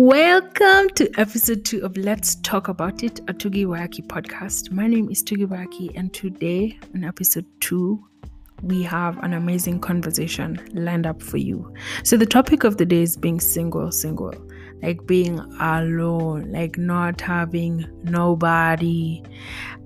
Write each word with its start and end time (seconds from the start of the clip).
Welcome 0.00 0.88
to 0.94 1.10
episode 1.20 1.66
two 1.66 1.84
of 1.84 1.94
Let's 1.94 2.36
Talk 2.36 2.68
About 2.68 3.02
It, 3.02 3.18
a 3.28 3.34
Tugi 3.34 3.66
Wayaki 3.66 4.00
podcast. 4.06 4.70
My 4.70 4.86
name 4.86 5.10
is 5.10 5.22
Tugi 5.22 5.44
Wayaki, 5.44 5.92
and 5.94 6.10
today, 6.14 6.78
in 6.94 7.04
episode 7.04 7.44
two, 7.60 8.02
we 8.62 8.82
have 8.82 9.18
an 9.18 9.34
amazing 9.34 9.78
conversation 9.78 10.58
lined 10.72 11.06
up 11.06 11.20
for 11.20 11.36
you. 11.36 11.74
So, 12.02 12.16
the 12.16 12.24
topic 12.24 12.64
of 12.64 12.78
the 12.78 12.86
day 12.86 13.02
is 13.02 13.18
being 13.18 13.40
single, 13.40 13.92
single, 13.92 14.32
like 14.82 15.06
being 15.06 15.38
alone, 15.60 16.52
like 16.52 16.78
not 16.78 17.20
having 17.20 17.86
nobody. 18.04 19.22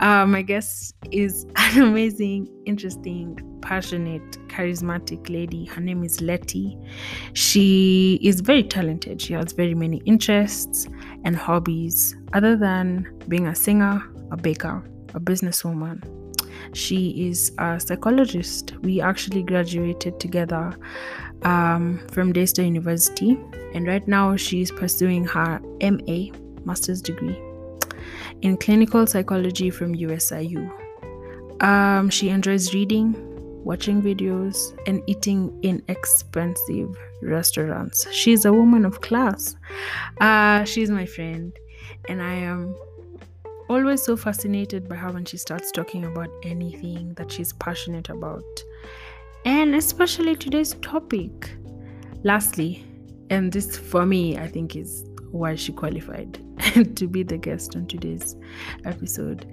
Um, 0.00 0.32
my 0.32 0.42
guest 0.42 0.94
is 1.10 1.46
an 1.56 1.82
amazing, 1.82 2.48
interesting, 2.64 3.38
passionate, 3.62 4.30
charismatic 4.48 5.28
lady. 5.28 5.64
Her 5.64 5.80
name 5.80 6.04
is 6.04 6.20
Letty. 6.20 6.78
She 7.32 8.18
is 8.22 8.40
very 8.40 8.62
talented. 8.62 9.20
She 9.20 9.32
has 9.32 9.52
very 9.52 9.74
many 9.74 9.98
interests 10.04 10.88
and 11.24 11.36
hobbies 11.36 12.16
other 12.32 12.56
than 12.56 13.06
being 13.28 13.46
a 13.46 13.54
singer, 13.54 14.02
a 14.30 14.36
baker, 14.36 14.82
a 15.14 15.20
businesswoman. 15.20 16.02
She 16.72 17.28
is 17.28 17.52
a 17.58 17.78
psychologist. 17.78 18.74
We 18.82 19.00
actually 19.00 19.42
graduated 19.42 20.18
together 20.18 20.76
um, 21.44 21.98
from 22.10 22.32
Daystar 22.32 22.64
University, 22.64 23.38
and 23.74 23.86
right 23.86 24.06
now 24.06 24.36
she 24.36 24.62
is 24.62 24.70
pursuing 24.70 25.24
her 25.24 25.60
MA, 25.80 26.32
master's 26.64 27.00
degree, 27.00 27.38
in 28.42 28.56
clinical 28.56 29.06
psychology 29.06 29.70
from 29.70 29.94
USIU. 29.94 30.70
Um, 31.62 32.10
she 32.10 32.28
enjoys 32.30 32.74
reading, 32.74 33.14
watching 33.64 34.02
videos, 34.02 34.76
and 34.86 35.02
eating 35.06 35.56
in 35.62 35.82
expensive 35.88 36.96
restaurants. 37.22 38.10
She's 38.12 38.44
a 38.44 38.52
woman 38.52 38.84
of 38.84 39.00
class. 39.00 39.56
Uh, 40.20 40.64
she's 40.64 40.90
my 40.90 41.06
friend, 41.06 41.52
and 42.08 42.22
I 42.22 42.34
am 42.34 42.74
always 43.68 44.02
so 44.02 44.16
fascinated 44.16 44.88
by 44.88 44.96
her 44.96 45.10
when 45.10 45.24
she 45.24 45.36
starts 45.36 45.70
talking 45.70 46.04
about 46.04 46.28
anything 46.42 47.14
that 47.14 47.32
she's 47.32 47.52
passionate 47.54 48.08
about, 48.08 48.44
and 49.44 49.74
especially 49.74 50.36
today's 50.36 50.74
topic. 50.74 51.56
Lastly, 52.22 52.84
and 53.30 53.52
this 53.52 53.76
for 53.76 54.06
me, 54.06 54.38
I 54.38 54.48
think 54.48 54.74
is 54.76 55.04
why 55.30 55.54
she 55.54 55.72
qualified 55.72 56.38
to 56.96 57.06
be 57.06 57.22
the 57.22 57.36
guest 57.36 57.76
on 57.76 57.86
today's 57.86 58.36
episode. 58.84 59.46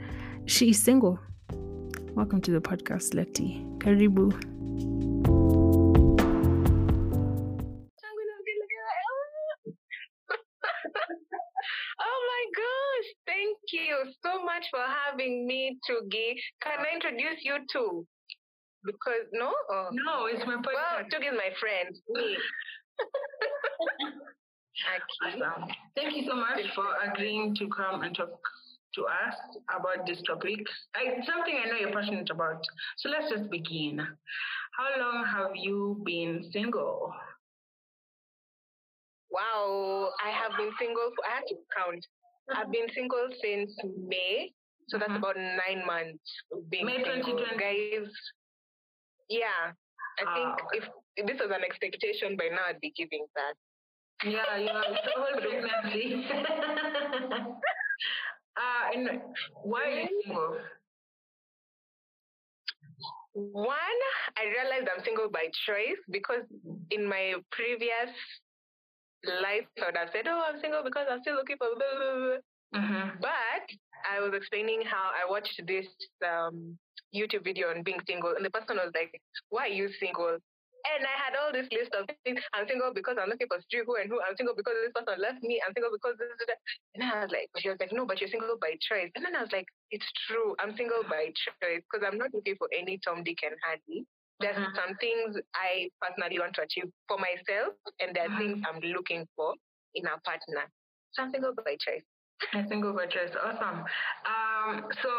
She 0.46 0.70
is 0.70 0.82
single. 0.82 1.20
Welcome 2.16 2.42
to 2.42 2.52
the 2.52 2.62
podcast, 2.62 3.14
Letty. 3.14 3.66
Karibu. 3.80 4.32
oh 12.00 12.42
thank 13.26 13.58
you 13.74 13.98
so 14.24 14.44
much 14.44 14.68
for 14.72 14.80
having 15.06 15.46
me, 15.48 15.78
Tugi. 15.90 16.36
Can 16.62 16.80
I 16.80 16.96
introduce 16.96 17.44
you 17.44 17.58
too? 17.72 18.08
Because 18.86 19.30
no? 19.34 19.54
Oh. 19.70 19.90
No, 19.92 20.26
it's 20.26 20.46
my 20.46 20.56
Well, 20.56 20.64
podcast. 20.64 21.10
Tugi 21.14 21.28
is 21.32 21.38
my 21.38 21.52
friend. 21.60 21.96
Me. 22.10 22.38
okay. 24.96 25.42
Awesome. 25.42 25.68
Thank 25.96 26.16
you 26.18 26.24
so 26.28 26.36
much 26.36 26.62
for 26.76 26.86
agreeing 27.12 27.56
to 27.56 27.68
come 27.70 28.02
and 28.02 28.16
talk 28.16 28.30
to 28.96 29.02
us 29.06 29.36
about 29.70 30.06
this 30.06 30.22
topic. 30.28 30.60
I, 30.96 31.14
it's 31.18 31.28
something 31.28 31.56
I 31.64 31.70
know 31.70 31.78
you're 31.80 31.94
passionate 31.94 32.30
about. 32.30 32.62
So 32.98 33.10
let's 33.10 33.30
just 33.32 33.50
begin. 33.50 34.00
How 34.78 35.00
long 35.00 35.26
have 35.26 35.52
you 35.56 36.02
been 36.06 36.50
single? 36.52 37.14
Wow, 39.32 40.12
I 40.26 40.30
have 40.32 40.52
been 40.58 40.72
single. 40.80 41.12
For, 41.16 41.24
I 41.26 41.36
had 41.36 41.48
to 41.48 41.56
count. 41.78 42.06
I've 42.56 42.72
been 42.72 42.88
single 42.94 43.30
since 43.42 43.72
May, 43.98 44.52
so 44.90 44.98
that's 44.98 45.12
Mhm. 45.12 45.18
about 45.20 45.38
nine 45.38 45.86
months. 45.86 46.20
Being 46.70 46.86
May 46.86 46.98
single. 47.04 47.38
2020. 47.38 47.58
guys. 47.58 48.12
Yeah, 49.32 49.72
I 50.20 50.24
think 50.36 50.60
if, 50.74 50.84
if 51.16 51.24
this 51.26 51.40
was 51.40 51.52
an 51.56 51.64
expectation 51.64 52.36
by 52.36 52.52
now, 52.52 52.68
I'd 52.68 52.82
be 52.82 52.92
giving 52.92 53.26
that. 53.36 53.56
Yeah, 54.28 54.58
you 54.60 54.68
have 54.68 54.92
double 55.08 55.40
pregnancy. 55.40 56.28
uh, 58.60 58.84
and 58.94 59.22
why 59.64 59.84
are 59.84 60.00
you 60.02 60.22
single? 60.26 60.58
One, 63.34 64.00
I 64.36 64.44
realized 64.52 64.90
I'm 64.92 65.04
single 65.06 65.30
by 65.32 65.48
choice 65.66 65.98
because 66.12 66.44
in 66.92 67.08
my 67.08 67.36
previous 67.52 68.12
life, 69.24 69.66
I 69.82 69.86
would 69.86 69.98
have 69.98 70.10
said, 70.12 70.28
"Oh, 70.28 70.44
I'm 70.46 70.60
single 70.60 70.84
because 70.84 71.08
I'm 71.10 71.22
still 71.22 71.36
looking 71.36 71.56
for." 71.56 71.70
Blah, 71.72 71.96
blah, 71.96 72.16
blah." 72.20 72.38
Mm-hmm. 72.76 73.20
But 73.22 73.66
I 74.04 74.20
was 74.20 74.34
explaining 74.36 74.82
how 74.84 75.12
I 75.16 75.30
watched 75.30 75.62
this 75.66 75.88
um, 76.28 76.78
YouTube 77.14 77.44
video 77.44 77.70
on 77.70 77.84
being 77.84 78.00
single, 78.08 78.34
and 78.36 78.44
the 78.46 78.50
person 78.50 78.78
was 78.78 78.92
like, 78.96 79.12
"Why 79.50 79.68
are 79.68 79.76
you 79.76 79.90
single?" 80.00 80.38
And 80.82 81.06
I 81.06 81.14
had 81.14 81.38
all 81.38 81.54
this 81.54 81.70
list 81.70 81.94
of 81.94 82.10
things. 82.26 82.42
I'm 82.58 82.66
single 82.68 82.90
because 82.90 83.14
I'm 83.22 83.30
looking 83.30 83.46
for 83.46 83.62
street 83.62 83.86
who 83.86 84.02
and 84.02 84.10
who. 84.10 84.18
I'm 84.18 84.34
single 84.36 84.56
because 84.58 84.74
this 84.82 84.90
person 84.98 85.22
left 85.22 85.44
me. 85.46 85.62
I'm 85.62 85.74
single 85.78 85.94
because 85.94 86.18
this. 86.18 86.34
this, 86.42 86.50
that. 86.50 86.58
And 86.98 87.04
I 87.06 87.22
was 87.22 87.30
like, 87.30 87.54
she 87.62 87.70
was 87.70 87.78
like, 87.78 87.94
no, 87.94 88.02
but 88.10 88.18
you're 88.18 88.34
single 88.34 88.58
by 88.58 88.74
choice. 88.82 89.14
And 89.14 89.22
then 89.22 89.36
I 89.38 89.46
was 89.46 89.54
like, 89.54 89.70
it's 89.94 90.10
true. 90.26 90.58
I'm 90.58 90.74
single 90.76 91.06
by 91.06 91.30
choice 91.38 91.86
because 91.86 92.02
I'm 92.02 92.18
not 92.18 92.34
looking 92.34 92.58
for 92.58 92.66
any 92.74 92.98
Tom, 93.06 93.22
Dick, 93.22 93.46
and 93.46 93.54
Harry. 93.62 94.06
There's 94.42 94.58
Mhm. 94.58 94.74
some 94.74 94.98
things 94.98 95.38
I 95.54 95.86
personally 96.02 96.40
want 96.42 96.58
to 96.58 96.64
achieve 96.66 96.90
for 97.08 97.22
myself, 97.22 97.78
and 98.02 98.16
there 98.18 98.26
are 98.26 98.38
things 98.42 98.58
I'm 98.66 98.82
looking 98.82 99.28
for 99.38 99.54
in 99.94 100.08
a 100.10 100.18
partner. 100.26 100.66
So 101.14 101.22
I'm 101.22 101.32
single 101.32 101.54
by 101.54 101.78
choice. 101.78 102.02
I 102.58 102.66
single 102.66 102.94
by 102.94 103.06
choice. 103.06 103.30
Awesome. 103.38 103.86
Um, 104.26 104.90
so 105.06 105.12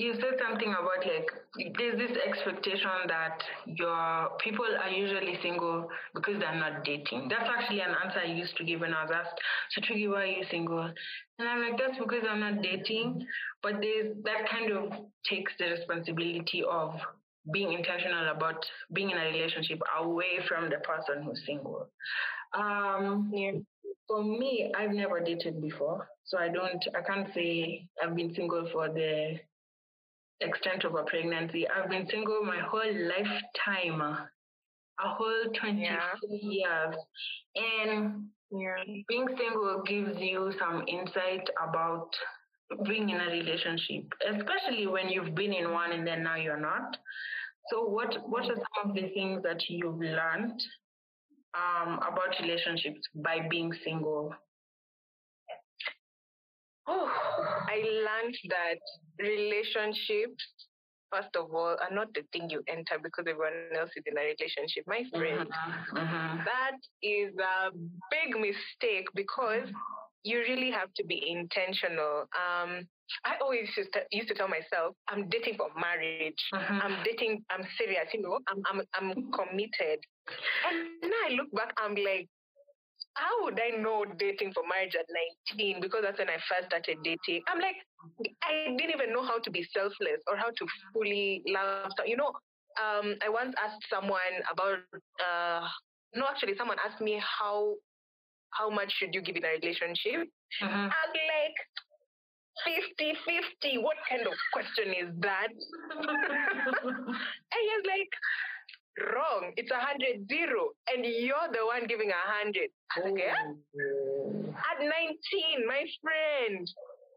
you 0.00 0.14
said 0.14 0.38
something 0.40 0.72
about 0.72 1.04
like 1.04 1.28
there's 1.78 1.98
this 1.98 2.16
expectation 2.26 2.90
that 3.08 3.38
your 3.66 4.30
people 4.42 4.64
are 4.82 4.88
usually 4.90 5.38
single 5.42 5.88
because 6.14 6.40
they're 6.40 6.54
not 6.58 6.84
dating. 6.84 7.28
That's 7.28 7.48
actually 7.48 7.80
an 7.80 7.94
answer 8.02 8.20
I 8.20 8.32
used 8.32 8.56
to 8.56 8.64
give 8.64 8.80
when 8.80 8.94
I 8.94 9.02
was 9.04 9.12
asked, 9.14 9.38
so 9.72 9.80
Triggy, 9.82 10.08
why 10.10 10.22
are 10.22 10.26
you 10.26 10.44
single? 10.50 10.90
And 11.38 11.48
I'm 11.48 11.60
like, 11.60 11.78
that's 11.78 11.98
because 11.98 12.24
I'm 12.28 12.40
not 12.40 12.62
dating. 12.62 13.26
But 13.62 13.80
there's 13.80 14.16
that 14.24 14.48
kind 14.50 14.72
of 14.72 14.92
takes 15.28 15.52
the 15.58 15.66
responsibility 15.66 16.62
of 16.68 16.94
being 17.52 17.72
intentional 17.72 18.28
about 18.30 18.64
being 18.92 19.10
in 19.10 19.18
a 19.18 19.26
relationship 19.26 19.80
away 19.98 20.40
from 20.48 20.70
the 20.70 20.78
person 20.78 21.22
who's 21.24 21.40
single. 21.46 21.88
Um, 22.54 23.30
Yeah. 23.34 23.52
for 24.08 24.22
me, 24.24 24.72
I've 24.76 24.90
never 24.92 25.20
dated 25.20 25.60
before, 25.60 26.08
so 26.24 26.38
I 26.38 26.48
don't, 26.48 26.82
I 26.96 27.02
can't 27.02 27.32
say 27.34 27.86
I've 28.02 28.16
been 28.16 28.34
single 28.34 28.68
for 28.72 28.88
the 28.88 29.38
extent 30.40 30.84
of 30.84 30.94
a 30.94 31.04
pregnancy. 31.04 31.66
I've 31.68 31.90
been 31.90 32.06
single 32.10 32.42
my 32.44 32.58
whole 32.60 32.92
lifetime, 33.08 34.00
a 34.02 34.28
whole 34.98 35.44
23 35.60 35.82
Yeah. 35.84 36.14
years. 36.30 36.96
And 37.56 38.30
Yeah. 38.50 38.84
being 39.08 39.28
single 39.36 39.82
gives 39.82 40.18
you 40.20 40.52
some 40.58 40.84
insight 40.88 41.48
about 41.58 42.10
being 42.84 43.08
in 43.10 43.20
a 43.20 43.26
relationship, 43.30 44.04
especially 44.26 44.86
when 44.86 45.08
you've 45.08 45.34
been 45.34 45.52
in 45.52 45.72
one 45.72 45.92
and 45.92 46.06
then 46.06 46.22
now 46.22 46.36
you're 46.36 46.60
not. 46.60 46.96
So, 47.70 47.84
what 47.84 48.16
what 48.28 48.44
are 48.50 48.56
some 48.56 48.90
of 48.90 48.94
the 48.94 49.08
things 49.10 49.42
that 49.42 49.68
you've 49.68 49.98
learned 49.98 50.60
um, 51.54 51.98
about 51.98 52.38
relationships 52.40 53.00
by 53.14 53.46
being 53.50 53.72
single? 53.84 54.34
Oh, 56.90 57.06
I 57.68 57.76
learned 58.06 58.36
that 58.50 58.80
relationships, 59.18 60.42
first 61.12 61.30
of 61.36 61.54
all, 61.54 61.76
are 61.80 61.94
not 61.94 62.12
the 62.14 62.22
thing 62.32 62.50
you 62.50 62.62
enter 62.68 62.98
because 63.02 63.26
everyone 63.28 63.52
else 63.78 63.90
is 63.94 64.02
in 64.06 64.18
a 64.18 64.22
relationship. 64.22 64.82
My 64.86 65.02
friend, 65.14 65.46
Mhm, 65.48 66.02
mhm. 66.02 66.44
that 66.44 66.78
is 67.02 67.30
a 67.38 67.70
big 68.10 68.30
mistake 68.36 69.06
because 69.14 69.68
you 70.24 70.38
really 70.40 70.70
have 70.70 70.92
to 70.94 71.04
be 71.04 71.18
intentional. 71.30 72.26
Um, 72.44 72.88
I 73.24 73.36
always 73.40 73.68
used 73.76 73.92
to, 73.94 74.00
used 74.10 74.28
to 74.28 74.34
tell 74.34 74.48
myself, 74.48 74.96
I'm 75.08 75.28
dating 75.28 75.56
for 75.56 75.70
marriage. 75.74 76.42
Mhm. 76.52 76.82
I'm 76.84 77.02
dating, 77.04 77.44
I'm 77.50 77.64
serious, 77.78 78.08
you 78.14 78.22
know, 78.22 78.38
I'm, 78.48 78.60
I'm, 78.66 78.80
I'm 78.94 79.32
committed. 79.32 79.98
And 80.66 80.76
now 81.02 81.20
I 81.26 81.30
look 81.38 81.50
back, 81.52 81.72
I'm 81.78 81.94
like, 81.94 82.28
how 83.20 83.44
would 83.44 83.60
I 83.60 83.76
know 83.76 84.04
dating 84.18 84.52
for 84.56 84.64
marriage 84.64 84.96
at 84.96 85.04
19? 85.52 85.80
Because 85.80 86.00
that's 86.02 86.18
when 86.18 86.30
I 86.32 86.40
first 86.48 86.72
started 86.72 86.96
dating. 87.04 87.44
I'm 87.48 87.60
like, 87.60 87.76
I 88.42 88.72
didn't 88.76 88.94
even 88.94 89.12
know 89.12 89.22
how 89.22 89.38
to 89.38 89.50
be 89.50 89.66
selfless 89.72 90.24
or 90.26 90.36
how 90.36 90.48
to 90.48 90.64
fully 90.92 91.42
love. 91.46 91.92
You 92.06 92.16
know, 92.16 92.32
um, 92.80 93.16
I 93.20 93.28
once 93.28 93.54
asked 93.60 93.84
someone 93.92 94.40
about, 94.50 94.80
uh, 95.20 95.68
no, 96.16 96.24
actually, 96.26 96.56
someone 96.56 96.78
asked 96.80 97.00
me 97.00 97.20
how 97.20 97.76
how 98.50 98.68
much 98.68 98.90
should 98.98 99.14
you 99.14 99.22
give 99.22 99.36
in 99.36 99.44
a 99.44 99.52
relationship? 99.62 100.26
Mhm. 100.60 100.90
I'm 100.90 101.12
like, 101.36 101.58
50 102.66 103.14
50. 103.24 103.78
What 103.78 103.96
kind 104.08 104.26
of 104.26 104.34
question 104.52 104.90
is 104.92 105.08
that? 105.20 105.48
and 105.92 107.60
he 107.62 107.70
was 107.78 107.84
like, 107.86 108.10
wrong. 108.98 109.52
It's 109.56 109.70
a 109.70 109.78
hundred 109.78 110.26
zero, 110.28 110.70
and 110.88 111.04
you're 111.04 111.48
the 111.52 111.64
one 111.66 111.86
giving 111.86 112.10
a 112.10 112.22
hundred. 112.26 112.70
I 112.96 113.00
was 113.00 113.12
like, 113.12 113.22
yeah? 113.22 113.34
Oh. 113.46 114.54
At 114.70 114.80
19, 114.82 115.66
my 115.66 115.84
friend. 116.02 116.66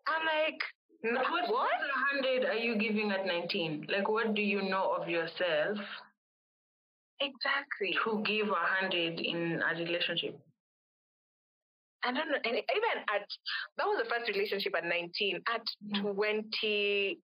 I'm 0.07 0.25
like, 0.25 0.59
what, 1.01 1.49
what? 1.49 1.51
what 1.51 1.69
hundred 2.11 2.45
are 2.45 2.55
you 2.55 2.77
giving 2.77 3.11
at 3.11 3.25
nineteen? 3.25 3.85
Like, 3.89 4.07
what 4.07 4.35
do 4.35 4.41
you 4.41 4.61
know 4.61 4.95
of 4.99 5.09
yourself 5.09 5.77
Exactly. 7.19 7.95
to 8.03 8.23
give 8.25 8.49
a 8.49 8.55
hundred 8.55 9.19
in 9.19 9.61
a 9.61 9.75
relationship? 9.79 10.39
I 12.05 12.11
don't 12.11 12.27
know. 12.29 12.35
And 12.43 12.55
even 12.55 12.95
at, 13.15 13.25
that 13.77 13.85
was 13.85 14.03
the 14.03 14.09
first 14.09 14.27
relationship 14.29 14.73
at 14.75 14.83
19. 14.83 15.39
At 15.47 15.61
Mm. 15.95 16.13
20, 16.15 17.17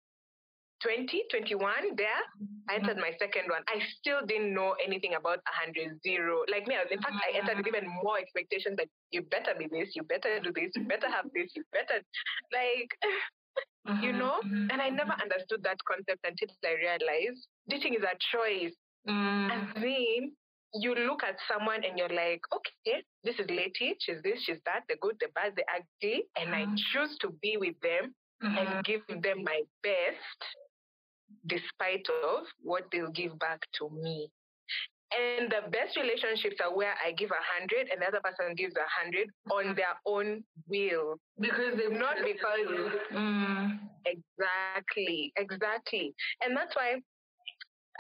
20, 0.83 1.25
21, 1.31 1.97
there, 1.97 2.23
I 2.69 2.77
entered 2.77 2.97
my 2.99 3.13
second 3.19 3.49
one. 3.51 3.63
I 3.69 3.81
still 3.99 4.25
didn't 4.27 4.53
know 4.55 4.75
anything 4.85 5.15
about 5.15 5.39
100 5.45 6.01
zero. 6.03 6.43
Like 6.51 6.67
me, 6.67 6.75
in 6.91 7.01
fact, 7.01 7.15
I 7.23 7.37
entered 7.39 7.59
with 7.59 7.67
even 7.69 7.89
more 8.03 8.19
expectations 8.19 8.77
that 8.79 8.89
you 9.11 9.23
better 9.23 9.55
be 9.59 9.69
this, 9.71 9.95
you 9.95 10.03
better 10.03 10.41
do 10.41 10.53
this, 10.55 10.73
you 10.75 10.85
better 10.85 11.09
have 11.11 11.27
this, 11.35 11.53
you 11.55 11.65
better, 11.73 12.03
like, 12.53 12.91
you 14.01 14.13
Mhm, 14.13 14.19
know? 14.19 14.41
mhm, 14.43 14.71
And 14.71 14.83
I 14.83 14.89
never 14.91 15.13
understood 15.23 15.63
that 15.65 15.79
concept 15.85 16.21
until 16.27 16.49
I 16.65 16.75
realized 16.75 17.47
dating 17.69 17.95
is 17.95 18.03
a 18.03 18.17
choice. 18.33 18.75
Mm, 19.09 19.51
And 19.51 19.69
then 19.77 20.37
you 20.75 20.95
look 20.95 21.23
at 21.23 21.37
someone 21.49 21.85
and 21.85 21.99
you're 21.99 22.09
like, 22.13 22.41
okay, 22.53 23.05
this 23.25 23.39
is 23.39 23.47
Lady, 23.49 23.97
she's 24.01 24.21
this, 24.23 24.43
she's 24.43 24.61
that, 24.67 24.83
the 24.89 24.97
good, 25.01 25.17
the 25.21 25.29
bad, 25.35 25.55
the 25.57 25.65
ugly, 25.71 26.25
and 26.37 26.55
I 26.55 26.67
choose 26.93 27.17
to 27.21 27.31
be 27.41 27.57
with 27.57 27.79
them 27.81 28.15
mhm. 28.43 28.57
and 28.59 28.85
give 28.85 29.03
them 29.23 29.43
my 29.45 29.63
best 29.83 30.41
despite 31.47 32.07
of 32.09 32.45
what 32.63 32.85
they'll 32.93 33.11
give 33.11 33.39
back 33.39 33.61
to 33.79 33.91
me. 33.91 34.31
And 35.13 35.51
the 35.51 35.71
best 35.71 35.97
relationships 35.97 36.57
are 36.65 36.75
where 36.75 36.95
I 37.05 37.13
give 37.13 37.31
a 37.31 37.43
hundred 37.59 37.89
and 37.91 38.03
the 38.03 38.07
other 38.09 38.21
person 38.23 38.55
gives 38.55 38.75
a 38.77 38.87
hundred 38.91 39.31
on 39.51 39.75
their 39.77 39.95
own 40.05 40.45
will. 40.69 41.19
because 41.39 41.77
they've 41.79 41.93
Not 41.93 42.17
because 42.25 42.67
Mm, 43.13 43.79
exactly, 44.05 45.33
exactly. 45.37 46.15
And 46.43 46.57
that's 46.57 46.75
why 46.75 46.97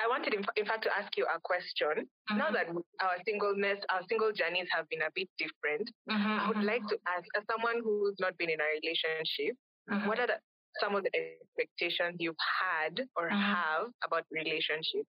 I 0.00 0.08
wanted, 0.08 0.34
in, 0.34 0.42
fact, 0.66 0.82
to 0.84 0.96
ask 0.96 1.16
you 1.16 1.24
a 1.24 1.40
question. 1.40 2.08
Now 2.36 2.50
mhm, 2.50 2.54
that 2.54 2.66
our 3.00 3.16
singleness, 3.24 3.78
our 3.88 4.02
single 4.08 4.32
journeys 4.32 4.68
have 4.74 4.88
been 4.88 5.02
a 5.02 5.10
bit 5.14 5.28
different, 5.38 5.88
mhm, 6.10 6.38
I 6.38 6.48
would 6.48 6.58
mhm, 6.58 6.66
like 6.66 6.86
to 6.88 6.98
ask, 7.06 7.24
as 7.36 7.44
someone 7.50 7.80
who's 7.82 8.16
not 8.20 8.36
been 8.36 8.50
in 8.50 8.60
a 8.60 8.68
relationship, 8.80 9.56
mhm. 9.88 10.06
what 10.06 10.18
are 10.20 10.26
the, 10.26 10.38
some 10.80 10.94
of 10.94 11.02
the 11.04 11.10
expectations 11.14 12.16
you've 12.18 12.44
had 12.62 13.06
or 13.16 13.28
Mhm. 13.28 13.40
have 13.40 13.86
about 14.04 14.24
relationships? 14.30 15.08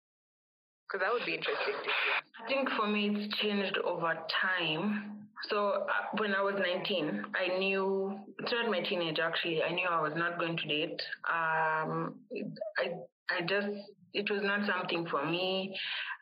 Because 0.87 1.01
that 1.05 1.13
would 1.13 1.25
be 1.25 1.35
interesting 1.35 1.75
to 1.75 1.91
hear. 2.01 2.17
I 2.41 2.49
think 2.49 2.69
for 2.71 2.87
me, 2.87 3.11
it's 3.11 3.37
changed 3.37 3.79
over 3.79 4.19
time. 4.41 5.29
So 5.49 5.87
uh, 5.89 6.17
when 6.19 6.35
I 6.35 6.43
was 6.43 6.55
19, 6.59 7.25
I 7.35 7.59
knew, 7.59 8.19
throughout 8.49 8.69
my 8.71 8.81
teenage 8.81 9.19
actually, 9.19 9.63
I 9.63 9.71
knew 9.71 9.89
I 9.89 10.01
was 10.01 10.13
not 10.17 10.39
going 10.39 10.57
to 10.57 10.67
date. 10.67 11.01
Um, 11.29 12.21
I, 12.79 12.93
I 13.31 13.43
just, 13.47 13.69
it 14.15 14.31
was 14.31 14.41
not 14.43 14.67
something 14.67 15.07
for 15.11 15.25
me. 15.25 15.75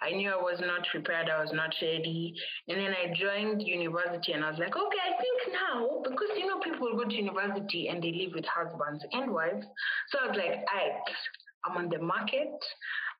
I 0.02 0.10
knew 0.10 0.30
I 0.30 0.36
was 0.36 0.60
not 0.60 0.86
prepared. 0.90 1.28
I 1.28 1.42
was 1.42 1.52
not 1.52 1.74
ready. 1.82 2.34
And 2.68 2.78
then 2.78 2.92
I 2.92 3.12
joined 3.14 3.62
university 3.62 4.32
and 4.32 4.44
I 4.44 4.50
was 4.50 4.58
like, 4.58 4.76
okay, 4.76 5.02
I 5.02 5.20
think 5.20 5.54
now, 5.54 6.02
because 6.04 6.28
you 6.36 6.46
know, 6.46 6.60
people 6.60 6.96
go 6.96 7.04
to 7.04 7.14
university 7.14 7.88
and 7.88 8.02
they 8.02 8.12
live 8.12 8.32
with 8.34 8.44
husbands 8.46 9.04
and 9.12 9.32
wives. 9.32 9.66
So 10.10 10.18
I 10.22 10.28
was 10.28 10.36
like, 10.36 10.64
I, 10.68 10.90
I'm 11.64 11.76
on 11.76 11.88
the 11.88 11.98
market. 11.98 12.52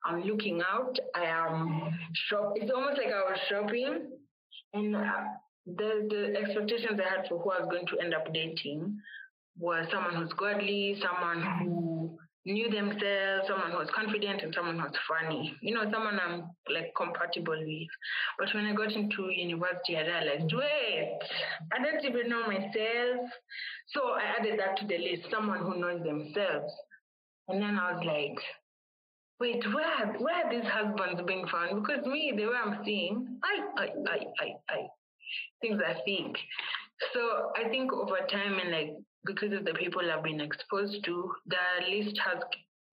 I'm 0.05 0.21
looking 0.21 0.61
out. 0.61 0.97
I 1.15 1.25
am 1.25 1.97
shop. 2.29 2.53
It's 2.55 2.71
almost 2.73 2.97
like 2.97 3.07
I 3.13 3.29
was 3.29 3.39
shopping, 3.49 4.07
and 4.73 4.95
uh, 4.95 5.01
the 5.65 6.07
the 6.09 6.39
expectations 6.39 6.99
I 6.99 7.17
had 7.17 7.27
for 7.27 7.39
who 7.39 7.51
I 7.51 7.59
was 7.59 7.69
going 7.69 7.85
to 7.87 7.99
end 8.03 8.13
up 8.13 8.33
dating 8.33 8.97
was 9.57 9.85
someone 9.91 10.15
who's 10.15 10.31
godly, 10.33 11.01
someone 11.01 11.41
who 11.59 12.17
knew 12.45 12.69
themselves, 12.69 13.47
someone 13.47 13.71
who 13.71 13.77
was 13.77 13.89
confident, 13.93 14.41
and 14.41 14.53
someone 14.55 14.79
who 14.79 14.85
was 14.85 14.95
funny. 15.07 15.55
You 15.61 15.75
know, 15.75 15.83
someone 15.91 16.19
I'm 16.19 16.49
like 16.71 16.93
compatible 16.95 17.59
with. 17.59 17.87
But 18.37 18.53
when 18.53 18.65
I 18.65 18.73
got 18.73 18.91
into 18.91 19.29
university, 19.29 19.97
I 19.97 20.01
realized, 20.01 20.53
wait, 20.53 21.19
I 21.73 21.83
don't 21.83 22.03
even 22.03 22.29
know 22.29 22.47
myself. 22.47 23.29
So 23.93 24.01
I 24.09 24.39
added 24.39 24.59
that 24.59 24.77
to 24.77 24.87
the 24.87 24.97
list. 24.97 25.29
Someone 25.31 25.59
who 25.59 25.79
knows 25.79 26.03
themselves. 26.03 26.73
And 27.47 27.61
then 27.61 27.77
I 27.77 27.93
was 27.93 28.03
like, 28.05 28.37
wait, 29.39 29.63
where 29.73 30.13
where 30.19 30.45
are 30.45 30.51
these 30.51 30.69
husbands 30.69 31.21
being 31.25 31.45
found? 31.47 31.81
Because 31.83 32.05
me, 32.05 32.33
the 32.35 32.45
way 32.45 32.55
I'm 32.63 32.83
seeing, 32.85 33.39
I 33.43 33.81
I 33.81 33.85
I 34.07 34.17
I, 34.39 34.47
I 34.69 34.87
things 35.61 35.81
I 35.85 35.99
think. 36.05 36.37
So 37.13 37.51
I 37.55 37.69
think 37.69 37.93
over 37.93 38.17
time 38.29 38.59
and 38.59 38.71
like 38.71 38.95
because 39.25 39.53
of 39.53 39.65
the 39.65 39.73
people 39.73 40.01
I've 40.11 40.23
been 40.23 40.41
exposed 40.41 41.03
to, 41.05 41.31
the 41.47 41.89
list 41.89 42.17
has 42.25 42.43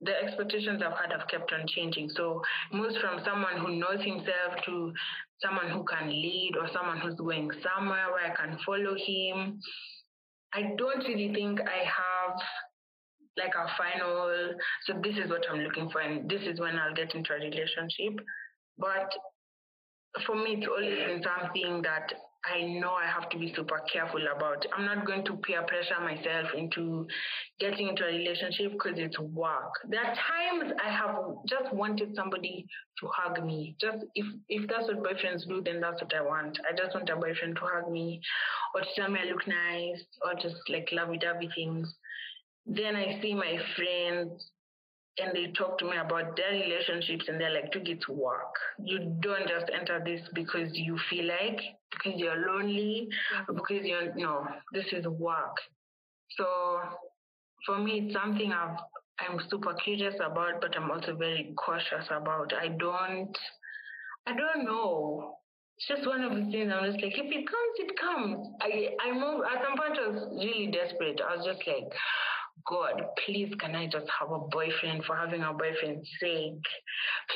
the 0.01 0.13
expectations 0.23 0.83
I've 0.85 0.99
had 0.99 1.13
have 1.13 1.29
kept 1.29 1.53
on 1.53 1.67
changing. 1.67 2.11
So 2.11 2.43
moves 2.73 2.97
from 2.99 3.21
someone 3.25 3.59
who 3.59 3.77
knows 3.77 4.03
himself 4.05 4.63
to 4.67 4.93
someone 5.43 5.71
who 5.71 5.85
can 5.85 6.09
lead 6.09 6.53
or 6.59 6.69
someone 6.73 6.99
who's 6.99 7.15
going 7.15 7.51
somewhere 7.63 8.11
where 8.13 8.33
I 8.33 8.35
can 8.35 8.59
follow 8.65 8.95
him. 8.95 9.61
I 10.53 10.75
don't 10.77 11.07
really 11.07 11.33
think 11.35 11.61
I 11.61 11.85
have 11.85 12.39
like 13.37 13.53
a 13.55 13.69
final 13.77 14.55
so 14.87 14.95
this 15.03 15.15
is 15.23 15.29
what 15.29 15.45
I'm 15.51 15.61
looking 15.61 15.91
for 15.91 16.01
and 16.01 16.29
this 16.29 16.41
is 16.43 16.59
when 16.59 16.79
I'll 16.79 16.95
get 16.95 17.15
into 17.15 17.33
a 17.33 17.37
relationship. 17.37 18.25
But 18.79 19.13
for 20.27 20.37
me 20.37 20.57
it's 20.59 20.67
always 20.69 20.97
been 20.97 21.23
something 21.23 21.83
that 21.83 22.13
I 22.47 22.63
know 22.63 22.93
I 22.93 23.07
have 23.07 23.29
to 23.31 23.39
be 23.39 23.53
super 23.57 23.81
careful 23.93 24.21
about. 24.35 24.65
I'm 24.77 24.85
not 24.85 25.05
going 25.05 25.25
to 25.25 25.37
peer 25.37 25.63
pressure 25.63 26.01
myself 26.01 26.51
into 26.57 27.07
getting 27.59 27.89
into 27.89 28.05
a 28.05 28.07
relationship 28.07 28.73
because 28.73 28.95
it's 28.97 29.19
work. 29.19 29.73
There 29.89 30.01
are 30.01 30.15
times 30.15 30.73
I 30.85 30.91
have 30.91 31.17
just 31.49 31.75
wanted 31.75 32.15
somebody 32.15 32.67
to 33.01 33.09
hug 33.09 33.45
me. 33.45 33.75
Just 33.81 34.05
if 34.15 34.27
if 34.49 34.69
that's 34.69 34.87
what 34.87 35.03
boyfriends 35.03 35.47
do, 35.49 35.61
then 35.63 35.81
that's 35.81 36.01
what 36.01 36.15
I 36.15 36.23
want. 36.23 36.59
I 36.71 36.77
just 36.77 36.95
want 36.95 37.11
a 37.11 37.17
boyfriend 37.17 37.57
to 37.57 37.63
hug 37.63 37.91
me 37.91 38.21
or 38.75 38.83
to 38.83 38.87
tell 38.95 39.11
me 39.11 39.21
I 39.23 39.31
look 39.31 39.47
nice 39.47 40.05
or 40.25 40.35
just 40.35 40.63
like 40.69 40.89
lovey-dovey 40.93 41.51
things. 41.55 41.93
Then 42.65 42.97
I 42.97 43.21
see 43.21 43.35
my 43.35 43.59
friends 43.77 44.51
and 45.19 45.35
they 45.35 45.53
talk 45.53 45.79
to 45.79 45.85
me 45.87 45.97
about 45.97 46.37
their 46.37 46.53
relationships 46.53 47.25
and 47.29 47.41
they're 47.41 47.53
like, 47.53 47.73
to 47.73 47.81
get 47.81 48.03
to 48.03 48.13
work. 48.13 48.55
You 48.79 49.17
don't 49.21 49.49
just 49.49 49.71
enter 49.73 50.03
this 50.05 50.21
because 50.35 50.71
you 50.75 50.99
feel 51.09 51.27
like, 51.27 51.59
because 51.91 52.19
you're 52.19 52.47
lonely, 52.47 53.09
mm-hmm. 53.35 53.55
because 53.55 53.85
you're, 53.85 54.15
no, 54.15 54.47
this 54.73 54.87
is 54.93 55.07
work. 55.07 55.57
So 56.37 56.81
for 57.65 57.79
me, 57.79 58.03
it's 58.05 58.15
something 58.15 58.53
I've, 58.53 58.79
I'm 59.19 59.41
super 59.51 59.75
curious 59.83 60.15
about, 60.17 60.61
but 60.61 60.77
I'm 60.77 60.91
also 60.91 61.15
very 61.15 61.55
cautious 61.57 62.07
about. 62.11 62.53
I 62.53 62.69
don't, 62.69 63.37
I 64.27 64.37
don't 64.37 64.65
know. 64.65 65.37
It's 65.79 65.89
just 65.89 66.07
one 66.07 66.23
of 66.23 66.31
the 66.31 66.51
things 66.51 66.73
I'm 66.73 66.91
just 66.91 67.03
like, 67.03 67.13
if 67.13 67.27
it 67.27 67.45
comes, 67.47 67.75
it 67.79 67.99
comes. 68.01 68.49
I, 68.61 68.97
I 69.09 69.13
moved, 69.13 69.45
at 69.47 69.63
some 69.63 69.77
point 69.77 69.99
I 69.99 70.09
was 70.09 70.29
really 70.37 70.69
desperate. 70.73 71.21
I 71.21 71.37
was 71.37 71.45
just 71.47 71.67
like, 71.67 71.93
God, 72.69 73.01
please, 73.25 73.53
can 73.61 73.77
I 73.77 73.87
just 73.87 74.07
have 74.19 74.33
a 74.33 74.39
boyfriend 74.39 75.05
for 75.05 75.15
having 75.15 75.43
a 75.43 75.53
boyfriend's 75.53 76.09
sake? 76.21 76.65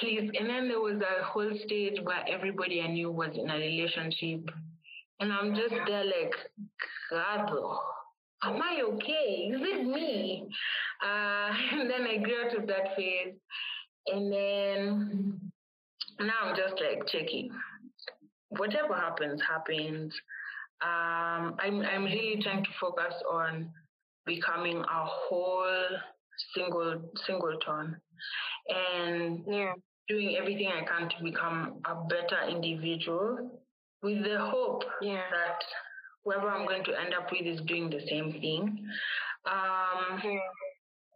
Please. 0.01 0.29
And 0.39 0.51
then 0.51 0.69
there 0.69 0.81
was 0.81 1.01
a 1.01 1.25
whole 1.25 1.53
stage 1.65 1.99
where 2.03 2.25
everybody 2.29 2.81
I 2.81 2.89
knew 2.89 3.11
was 3.13 3.31
in 3.35 3.49
a 3.49 3.55
relationship. 3.55 4.51
And 5.21 5.33
I'm 5.33 5.55
just 5.55 5.75
there 5.87 6.05
like, 6.05 6.35
God, 7.11 7.51
am 8.43 8.61
I 8.61 8.83
okay? 8.83 9.53
Is 9.53 9.61
it 9.61 9.87
me? 9.87 10.49
Uh, 11.05 11.51
and 11.81 11.89
then 11.91 12.03
I 12.03 12.17
grew 12.19 12.47
out 12.47 12.57
of 12.59 12.67
that 12.67 12.97
phase. 12.97 13.35
And 14.07 14.33
then 14.33 15.41
now 16.19 16.33
I'm 16.45 16.57
just 16.57 16.75
like 16.81 17.07
checking. 17.07 17.51
Whatever 18.49 18.95
happens, 18.95 19.41
happens. 19.49 20.13
Um, 20.83 21.55
I'm, 21.61 21.83
I'm 21.83 22.05
really 22.05 22.41
trying 22.43 22.65
to 22.65 22.71
focus 22.81 23.15
on 23.31 23.71
becoming 24.27 24.79
a 24.79 25.05
whole 25.05 25.87
single 26.55 27.01
singleton 27.27 27.97
and 28.69 29.45
Yeah. 29.47 29.75
doing 30.09 30.37
everything 30.37 30.69
I 30.69 30.85
can 30.85 31.09
to 31.09 31.23
become 31.23 31.81
a 31.85 31.95
better 32.09 32.43
individual 32.49 33.61
with 34.03 34.23
the 34.25 34.39
hope 34.39 34.85
Yeah. 35.01 35.29
that 35.31 35.63
whoever 36.25 36.51
I'm 36.51 36.67
going 36.67 36.85
to 36.85 36.99
end 37.01 37.15
up 37.15 37.31
with 37.31 37.43
is 37.43 37.61
doing 37.63 37.91
the 37.91 38.01
same 38.09 38.33
thing. 38.33 38.89
Um, 39.47 40.21
Yeah. 40.23 40.41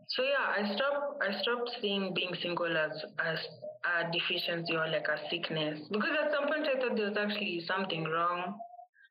so 0.09 0.23
yeah, 0.23 0.47
I 0.59 0.75
stopped 0.75 1.23
I 1.23 1.41
stopped 1.41 1.71
seeing 1.81 2.13
being 2.15 2.35
single 2.37 2.77
as 2.77 3.05
as 3.19 3.39
a 3.85 4.11
deficiency 4.11 4.75
or 4.77 4.87
like 4.89 5.09
a 5.09 5.19
sickness 5.31 5.81
because 5.91 6.17
at 6.23 6.33
some 6.33 6.47
point 6.49 6.67
I 6.69 6.79
thought 6.81 6.97
there 6.97 7.09
was 7.09 7.17
actually 7.17 7.61
something 7.67 8.05
wrong. 8.05 8.59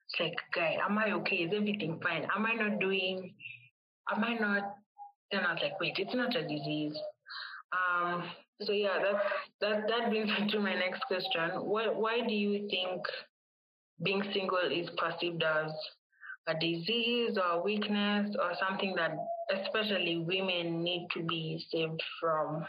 It's 0.09 0.19
like, 0.19 0.35
guy, 0.53 0.77
am 0.83 0.97
I 0.97 1.11
okay? 1.13 1.37
Is 1.37 1.53
everything 1.53 1.99
fine? 2.01 2.27
Am 2.35 2.45
I 2.45 2.53
not 2.53 2.79
doing? 2.79 3.33
Am 4.11 4.23
I 4.23 4.33
not? 4.33 4.75
I 5.33 5.53
was 5.53 5.59
like, 5.63 5.79
wait, 5.79 5.93
it's 5.97 6.13
not 6.13 6.35
a 6.35 6.43
disease. 6.43 6.95
Um, 7.71 8.29
So 8.61 8.71
yeah, 8.71 8.99
that 9.01 9.21
that 9.61 9.87
that 9.87 10.09
brings 10.09 10.29
me 10.29 10.47
to 10.51 10.59
my 10.59 10.73
next 10.75 11.01
question. 11.07 11.49
Why 11.65 11.87
why 11.87 12.21
do 12.21 12.33
you 12.33 12.69
think 12.69 13.01
being 14.03 14.23
single 14.33 14.69
is 14.71 14.89
perceived 14.97 15.43
as 15.43 15.71
a 16.47 16.53
disease 16.53 17.37
or 17.37 17.59
a 17.59 17.61
weakness 17.61 18.35
or 18.39 18.51
something 18.59 18.95
that 18.95 19.11
especially 19.51 20.17
women 20.19 20.83
need 20.83 21.07
to 21.13 21.23
be 21.23 21.65
saved 21.71 22.01
from? 22.19 22.65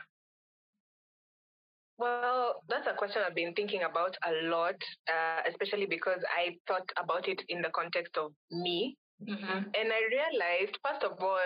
Well, 1.98 2.62
that's 2.68 2.88
a 2.88 2.94
question 2.94 3.22
I've 3.24 3.36
been 3.36 3.54
thinking 3.54 3.82
about 3.82 4.16
a 4.26 4.48
lot, 4.48 4.74
uh, 5.06 5.42
especially 5.48 5.86
because 5.86 6.18
I 6.26 6.56
thought 6.66 6.88
about 6.96 7.28
it 7.28 7.40
in 7.48 7.62
the 7.62 7.70
context 7.70 8.16
of 8.16 8.32
me. 8.50 8.96
Mm-hmm. 9.22 9.58
And 9.74 9.88
I 9.92 10.00
realized, 10.10 10.78
first 10.82 11.04
of 11.04 11.22
all, 11.22 11.38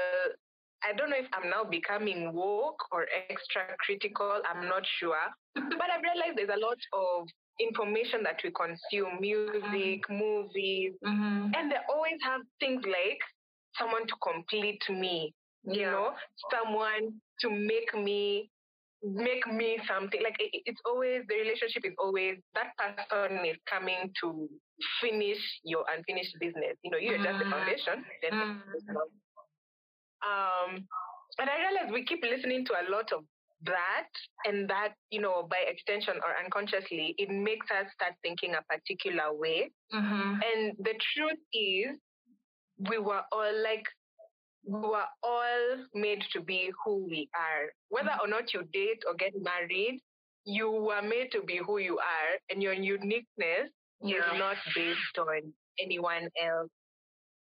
I 0.83 0.95
don't 0.97 1.11
know 1.11 1.19
if 1.19 1.27
I'm 1.35 1.51
now 1.51 1.65
becoming 1.65 2.33
woke 2.33 2.81
or 2.93 3.07
extra 3.31 3.63
critical. 3.81 4.41
I'm 4.49 4.69
not 4.69 4.83
sure. 4.99 5.17
but 5.55 5.89
I've 5.91 6.03
realized 6.03 6.39
there's 6.39 6.55
a 6.55 6.61
lot 6.61 6.79
of 6.93 7.29
information 7.61 8.23
that 8.23 8.39
we 8.45 8.51
consume 8.51 9.21
music, 9.21 10.07
mm-hmm. 10.07 10.19
movies, 10.19 10.93
mm-hmm. 11.05 11.51
and 11.55 11.71
they 11.71 11.83
always 11.91 12.19
have 12.23 12.41
things 12.61 12.83
like 12.87 13.19
someone 13.77 14.07
to 14.07 14.15
complete 14.23 14.83
me, 14.89 15.35
yeah. 15.65 15.75
you 15.75 15.87
know, 15.87 16.11
someone 16.51 17.15
to 17.41 17.51
make 17.51 17.95
me 17.95 18.51
make 19.03 19.47
me 19.47 19.79
something 19.87 20.21
like 20.25 20.35
it, 20.41 20.63
it's 20.67 20.81
always 20.85 21.23
the 21.29 21.35
relationship 21.37 21.85
is 21.85 21.95
always 21.99 22.35
that 22.55 22.75
person 22.77 23.47
is 23.47 23.57
coming 23.71 24.11
to 24.21 24.49
finish 25.01 25.39
your 25.65 25.85
unfinished 25.97 26.35
business 26.41 26.77
you 26.83 26.91
know 26.91 26.99
you're 26.99 27.19
mm. 27.19 27.25
just 27.25 27.39
the 27.39 27.45
mm. 27.45 27.51
foundation 27.51 28.05
then 28.23 28.33
mm. 28.33 28.61
um 30.23 30.71
and 31.39 31.51
i 31.51 31.57
realize 31.59 31.93
we 31.93 32.05
keep 32.05 32.23
listening 32.23 32.65
to 32.65 32.73
a 32.73 32.85
lot 32.91 33.11
of 33.13 33.25
that 33.67 34.07
and 34.47 34.71
that 34.71 34.95
you 35.11 35.21
know 35.21 35.47
by 35.51 35.59
extension 35.67 36.15
or 36.23 36.31
unconsciously 36.45 37.15
it 37.19 37.29
makes 37.29 37.67
us 37.75 37.91
start 37.93 38.15
thinking 38.23 38.55
a 38.55 38.63
particular 38.73 39.35
way 39.35 39.69
mm-hmm. 39.93 40.39
and 40.39 40.77
the 40.79 40.95
truth 41.15 41.43
is 41.53 41.99
we 42.89 42.99
were 42.99 43.23
all 43.33 43.63
like 43.65 43.83
we 44.69 44.81
were 44.81 45.09
all 45.23 45.85
made 45.95 46.23
to 46.33 46.41
be 46.41 46.71
who 46.85 47.07
we 47.09 47.29
are. 47.35 47.73
Whether 47.89 48.15
or 48.21 48.29
not 48.29 48.53
you 48.53 48.65
date 48.73 49.01
or 49.09 49.15
get 49.15 49.33
married, 49.41 50.01
you 50.45 50.71
were 50.71 51.01
made 51.01 51.33
to 51.33 51.43
be 51.43 51.59
who 51.65 51.79
you 51.79 51.99
are, 51.99 52.33
and 52.51 52.63
your 52.63 52.75
uniqueness 52.75 53.71
yeah. 54.02 54.17
is 54.17 54.38
not 54.38 54.57
based 54.75 55.19
on 55.19 55.52
anyone 55.81 56.28
else. 56.43 56.71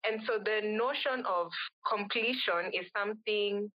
And 0.07 0.21
so 0.27 0.39
the 0.39 0.61
notion 0.67 1.25
of 1.27 1.49
completion 1.89 2.73
is 2.73 2.87
something 2.97 3.71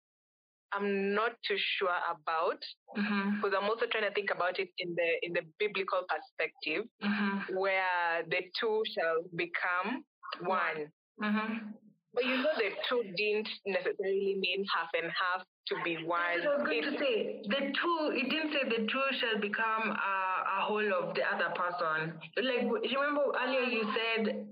I'm 0.71 1.15
not 1.15 1.31
too 1.47 1.57
sure 1.77 1.97
about 2.09 2.61
mm-hmm. 2.97 3.38
because 3.38 3.57
I'm 3.59 3.69
also 3.69 3.85
trying 3.91 4.03
to 4.03 4.13
think 4.13 4.29
about 4.29 4.59
it 4.59 4.69
in 4.77 4.93
the 4.95 5.09
in 5.23 5.33
the 5.33 5.41
biblical 5.57 6.01
perspective, 6.07 6.85
mm-hmm. 7.03 7.57
where 7.57 8.23
the 8.29 8.41
two 8.59 8.83
shall 8.93 9.23
become 9.35 10.03
one. 10.45 10.91
Mm-hmm. 11.21 11.73
But 12.13 12.25
you 12.25 12.37
know, 12.37 12.53
the 12.57 12.69
two 12.89 13.03
didn't 13.15 13.49
necessarily 13.65 14.37
mean 14.39 14.65
half 14.73 14.89
and 14.97 15.11
half 15.11 15.45
to 15.67 15.75
be 15.83 16.03
one. 16.03 16.41
I 16.41 16.57
was 16.57 16.65
going 16.65 16.81
to 16.81 16.97
say 16.97 17.41
the 17.45 17.69
two. 17.69 17.97
It 18.17 18.29
didn't 18.29 18.51
say 18.51 18.65
the 18.65 18.87
two 18.87 19.05
shall 19.21 19.39
become 19.39 19.93
a, 19.93 20.15
a 20.57 20.65
whole 20.65 20.89
of 20.93 21.13
the 21.13 21.21
other 21.21 21.53
person. 21.53 22.17
Like 22.37 22.65
remember 22.65 23.29
earlier 23.37 23.61
you 23.61 23.85
said 23.93 24.47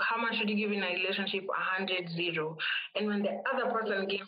how 0.00 0.20
much 0.20 0.36
should 0.38 0.48
you 0.48 0.56
give 0.56 0.72
in 0.72 0.82
a 0.82 0.94
relationship? 0.94 1.44
A 1.44 1.60
hundred, 1.60 2.08
zero. 2.10 2.56
And 2.94 3.06
when 3.06 3.22
the 3.22 3.42
other 3.52 3.70
person 3.72 4.06
gives 4.08 4.22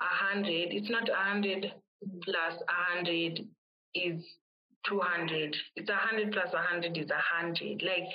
a 0.00 0.04
hundred, 0.04 0.68
it's 0.72 0.90
not 0.90 1.08
a 1.08 1.14
hundred 1.14 1.72
plus 2.24 2.54
a 2.68 2.94
hundred 2.94 3.40
is 3.94 4.22
two 4.86 5.00
hundred. 5.00 5.56
It's 5.76 5.88
a 5.88 5.96
hundred 5.96 6.32
plus 6.32 6.52
a 6.52 6.62
hundred 6.62 6.96
is 6.96 7.10
a 7.10 7.22
hundred. 7.36 7.82
Like 7.82 8.08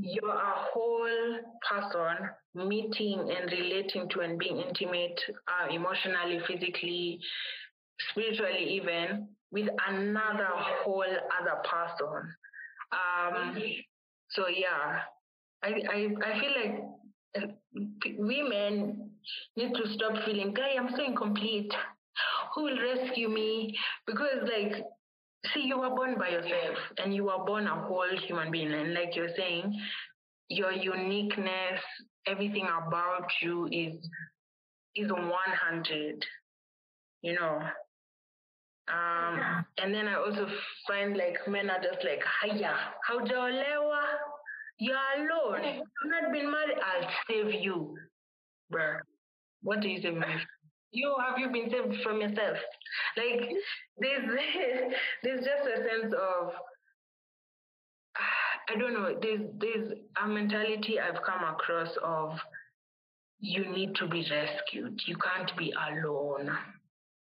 you're 0.00 0.28
a 0.28 0.52
whole 0.72 1.38
person 1.68 2.28
meeting 2.54 3.20
and 3.20 3.50
relating 3.50 4.08
to 4.10 4.20
and 4.20 4.38
being 4.38 4.58
intimate 4.58 5.20
uh, 5.48 5.72
emotionally, 5.72 6.40
physically, 6.46 7.18
spiritually, 8.10 8.74
even 8.74 9.28
with 9.50 9.68
another 9.88 10.48
whole 10.84 11.02
other 11.04 11.62
person. 11.64 12.34
Um, 12.92 13.62
so 14.30 14.48
yeah, 14.48 15.00
I, 15.62 15.68
I 15.68 16.08
I 16.24 16.40
feel 16.40 16.52
like 16.56 16.82
uh, 17.38 17.52
women 18.18 19.10
need 19.56 19.72
to 19.74 19.92
stop 19.94 20.12
feeling, 20.24 20.54
guy, 20.54 20.74
I'm 20.78 20.90
so 20.96 21.04
incomplete. 21.04 21.72
Who 22.54 22.64
will 22.64 22.78
rescue 22.78 23.28
me? 23.28 23.76
Because 24.06 24.42
like 24.44 24.84
see 25.52 25.62
you 25.64 25.78
were 25.78 25.90
born 25.90 26.16
by 26.18 26.28
yourself 26.28 26.78
and 26.98 27.14
you 27.14 27.24
were 27.24 27.44
born 27.44 27.66
a 27.66 27.74
whole 27.86 28.08
human 28.26 28.50
being. 28.50 28.72
And 28.72 28.94
like 28.94 29.16
you're 29.16 29.34
saying 29.36 29.74
your 30.48 30.72
uniqueness 30.72 31.80
everything 32.26 32.66
about 32.66 33.26
you 33.40 33.66
is 33.72 33.94
is 34.94 35.10
100 35.10 36.24
you 37.22 37.34
know? 37.34 37.60
Um 38.92 39.64
and 39.78 39.94
then 39.94 40.08
i 40.08 40.14
also 40.14 40.46
find 40.86 41.16
like 41.16 41.36
men 41.48 41.70
are 41.70 41.80
just 41.82 42.04
like 42.04 42.22
haya 42.40 42.74
haujaolewa? 43.08 44.02
You? 44.78 44.90
You're 44.90 45.28
alone. 45.28 45.64
I've 45.64 46.10
not 46.10 46.32
been 46.32 46.50
married. 46.50 46.78
I'll 46.78 47.08
save 47.28 47.62
you 47.62 47.96
bruh. 48.72 48.98
What 49.62 49.80
do 49.80 49.88
you 49.88 50.00
say 50.02 50.10
man 50.10 50.40
you 50.92 51.14
have 51.26 51.38
you 51.38 51.48
been 51.50 51.70
saved 51.70 52.02
from 52.02 52.20
yourself 52.20 52.58
like 53.16 53.50
there's 53.98 54.24
there's 55.22 55.44
just 55.44 55.66
a 55.66 55.76
sense 55.82 56.14
of 56.14 56.52
I 58.68 58.78
don't 58.78 58.94
know. 58.94 59.18
There's 59.20 59.40
there's 59.58 59.92
a 60.22 60.28
mentality 60.28 60.98
I've 61.00 61.22
come 61.22 61.44
across 61.48 61.88
of 62.02 62.32
you 63.40 63.70
need 63.70 63.94
to 63.96 64.06
be 64.06 64.24
rescued. 64.30 65.00
You 65.06 65.16
can't 65.16 65.50
be 65.56 65.72
alone. 65.72 66.50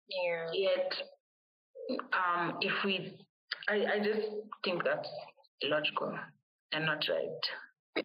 Yeah. 0.08 0.50
Yet, 0.52 0.92
um, 2.12 2.58
if 2.61 2.73
we, 2.84 3.16
I 3.68 3.75
I 3.94 3.99
just 3.99 4.28
think 4.64 4.84
that's 4.84 5.08
illogical 5.62 6.18
and 6.73 6.87
not 6.87 7.04
right. 7.08 8.04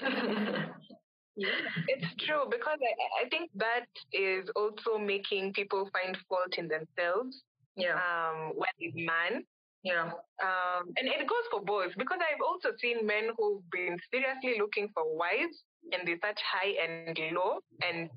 Yeah, 1.38 1.54
it's 1.86 2.10
true 2.26 2.50
because 2.50 2.78
I, 2.82 3.24
I 3.24 3.28
think 3.28 3.50
that 3.54 3.86
is 4.12 4.50
also 4.56 4.98
making 4.98 5.52
people 5.52 5.88
find 5.94 6.18
fault 6.28 6.58
in 6.58 6.66
themselves. 6.66 7.42
Yeah. 7.76 7.94
Um, 7.94 8.58
when 8.58 8.74
it's 8.80 8.96
man. 8.96 9.44
Yeah. 9.84 10.10
Um, 10.42 10.90
and 10.98 11.06
it 11.06 11.22
goes 11.30 11.46
for 11.52 11.62
both 11.62 11.92
because 11.96 12.18
I've 12.18 12.42
also 12.42 12.74
seen 12.82 13.06
men 13.06 13.30
who've 13.38 13.62
been 13.70 13.96
seriously 14.10 14.58
looking 14.58 14.90
for 14.92 15.06
wives 15.16 15.62
and 15.92 16.02
they 16.06 16.14
search 16.14 16.40
high 16.42 16.74
and 16.82 17.16
low 17.32 17.60
and 17.86 18.10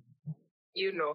you 0.73 0.91
know. 0.93 1.13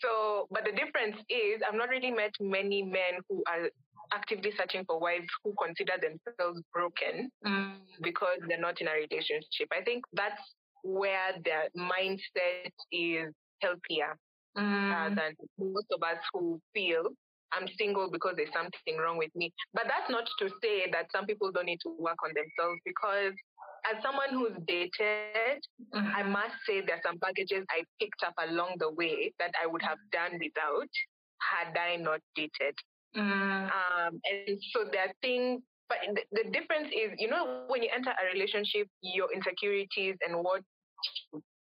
So, 0.00 0.48
but 0.50 0.64
the 0.64 0.72
difference 0.72 1.16
is 1.28 1.60
I've 1.60 1.76
not 1.76 1.90
really 1.90 2.10
met 2.10 2.32
many 2.40 2.82
men 2.82 3.20
who 3.28 3.44
are 3.46 3.68
actively 4.12 4.52
searching 4.56 4.84
for 4.86 4.98
wives 4.98 5.28
who 5.42 5.52
consider 5.60 5.94
themselves 6.00 6.62
broken 6.72 7.30
mm. 7.46 7.74
because 8.02 8.38
they're 8.48 8.60
not 8.60 8.80
in 8.80 8.88
a 8.88 8.92
relationship. 8.92 9.68
I 9.72 9.82
think 9.84 10.04
that's 10.12 10.40
where 10.84 11.32
their 11.44 11.68
mindset 11.76 12.70
is 12.92 13.32
healthier 13.60 14.16
mm. 14.56 14.92
uh, 14.92 15.08
than 15.08 15.32
most 15.58 15.86
of 15.90 16.02
us 16.02 16.22
who 16.32 16.60
feel 16.72 17.08
I'm 17.52 17.68
single 17.78 18.10
because 18.10 18.34
there's 18.36 18.52
something 18.52 18.98
wrong 18.98 19.16
with 19.16 19.30
me. 19.34 19.52
But 19.72 19.84
that's 19.86 20.10
not 20.10 20.24
to 20.40 20.48
say 20.62 20.90
that 20.90 21.06
some 21.12 21.26
people 21.26 21.50
don't 21.52 21.66
need 21.66 21.80
to 21.82 21.94
work 21.98 22.18
on 22.24 22.34
themselves 22.34 22.80
because 22.84 23.32
as 23.86 24.02
someone 24.02 24.32
who's 24.32 24.56
dated, 24.66 25.62
mm-hmm. 25.94 26.16
I 26.16 26.22
must 26.22 26.56
say 26.66 26.80
there's 26.80 27.02
some 27.04 27.18
baggages 27.18 27.64
I 27.70 27.84
picked 28.00 28.24
up 28.26 28.34
along 28.48 28.76
the 28.78 28.90
way 28.90 29.32
that 29.38 29.52
I 29.62 29.66
would 29.66 29.82
have 29.82 29.98
done 30.10 30.32
without 30.32 30.90
had 31.38 31.76
I 31.76 31.96
not 31.96 32.20
dated. 32.34 32.74
Mm. 33.16 33.70
Um, 33.70 34.20
and 34.24 34.58
so 34.72 34.84
there 34.90 35.02
are 35.02 35.14
things 35.22 35.62
but 35.88 35.98
the, 36.14 36.22
the, 36.32 36.50
difference 36.50 36.88
is, 36.88 37.12
you 37.18 37.28
know, 37.28 37.64
when 37.68 37.82
you 37.82 37.90
enter 37.94 38.08
a 38.08 38.32
relationship, 38.32 38.88
your 39.02 39.28
insecurities 39.34 40.16
and 40.26 40.42
what 40.42 40.62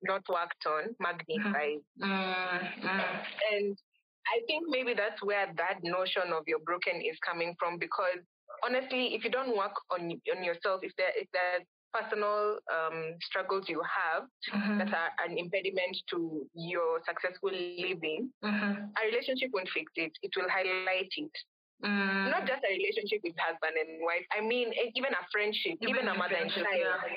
not 0.02 0.22
worked 0.28 0.64
on 0.66 0.94
magnified. 1.00 1.82
Mm-hmm. 2.00 2.86
Mm-hmm. 2.86 3.16
And 3.52 3.78
I 4.26 4.42
think 4.46 4.64
maybe 4.68 4.94
that's 4.94 5.22
where 5.22 5.46
that 5.56 5.82
notion 5.82 6.34
of 6.34 6.44
you're 6.46 6.64
broken 6.64 7.00
is 7.00 7.16
coming 7.24 7.54
from 7.58 7.78
because 7.78 8.20
honestly, 8.64 9.14
if 9.14 9.24
you 9.24 9.30
don't 9.30 9.56
work 9.56 9.74
on 9.90 10.20
on 10.34 10.44
yourself, 10.44 10.80
if 10.82 10.92
there 10.96 11.14
if 11.16 11.28
there 11.32 11.64
personal 11.94 12.58
um, 12.68 13.14
struggles 13.22 13.64
you 13.68 13.80
have 13.80 14.28
mm-hmm. 14.52 14.78
that 14.78 14.92
are 14.92 15.10
an 15.24 15.38
impediment 15.38 15.96
to 16.10 16.44
your 16.54 17.00
successful 17.08 17.50
living, 17.50 18.28
mm-hmm. 18.44 18.90
a 18.92 19.00
relationship 19.06 19.50
won't 19.52 19.68
fix 19.72 19.90
it. 19.96 20.12
It 20.22 20.32
will 20.36 20.50
highlight 20.50 21.12
it. 21.16 21.36
Mm. 21.84 22.32
Not 22.32 22.48
just 22.48 22.64
a 22.64 22.72
relationship 22.72 23.20
with 23.22 23.36
husband 23.36 23.76
and 23.76 24.00
wife. 24.00 24.24
I 24.32 24.40
mean, 24.40 24.72
even 24.96 25.12
a 25.12 25.24
friendship, 25.28 25.76
even, 25.84 26.08
even 26.08 26.08
a 26.08 26.16
mother 26.16 26.36
and 26.40 26.48
child. 26.48 26.64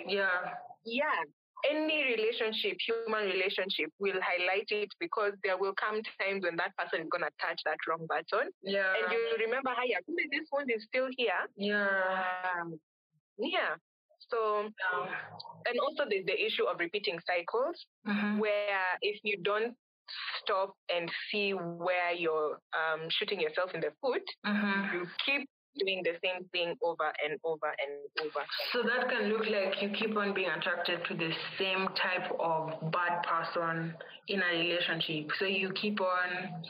Yeah. 0.03 0.27
yeah. 0.83 1.23
Any 1.69 2.03
relationship, 2.15 2.77
human 2.79 3.25
relationship, 3.25 3.91
will 3.99 4.19
highlight 4.21 4.67
it 4.71 4.89
because 4.99 5.33
there 5.43 5.57
will 5.57 5.73
come 5.73 6.01
times 6.21 6.43
when 6.43 6.55
that 6.57 6.75
person 6.77 7.01
is 7.01 7.09
gonna 7.11 7.31
touch 7.41 7.59
that 7.65 7.77
wrong 7.87 8.05
button. 8.07 8.49
Yeah. 8.63 8.93
And 8.95 9.11
you 9.11 9.37
remember 9.45 9.71
how 9.75 9.83
yeah, 9.85 9.99
this 10.07 10.47
one 10.51 10.69
is 10.69 10.83
still 10.87 11.07
here. 11.17 11.43
yeah. 11.57 12.23
Um, 12.61 12.79
yeah. 13.37 13.75
So 14.29 14.69
yeah. 14.95 15.15
and 15.67 15.79
also 15.79 16.03
there's 16.09 16.25
the 16.25 16.37
issue 16.39 16.63
of 16.65 16.79
repeating 16.79 17.19
cycles 17.25 17.75
Mhm. 18.07 18.39
where 18.39 18.85
if 19.01 19.19
you 19.23 19.37
don't 19.41 19.75
stop 20.41 20.73
and 20.93 21.11
see 21.31 21.53
where 21.53 22.11
you're 22.13 22.59
um, 22.73 23.09
shooting 23.09 23.39
yourself 23.39 23.73
in 23.73 23.81
the 23.81 23.91
foot, 24.01 24.23
Mhm. 24.45 24.93
you 24.93 25.07
keep 25.25 25.49
doing 25.77 26.01
the 26.03 26.13
same 26.23 26.45
thing 26.51 26.75
over 26.81 27.11
and 27.23 27.39
over 27.43 27.67
and 27.67 28.25
over. 28.25 28.45
So 28.73 28.83
that 28.83 29.09
can 29.09 29.29
look 29.29 29.45
like 29.47 29.81
you 29.81 29.89
keep 29.89 30.15
on 30.15 30.33
being 30.33 30.49
attracted 30.49 30.99
to 31.07 31.13
the 31.15 31.31
same 31.57 31.87
type 31.95 32.31
of 32.39 32.91
bad 32.91 33.23
person 33.23 33.93
in 34.27 34.41
a 34.41 34.57
relationship. 34.57 35.29
So 35.39 35.45
you 35.45 35.71
keep 35.73 35.99
on 36.01 36.63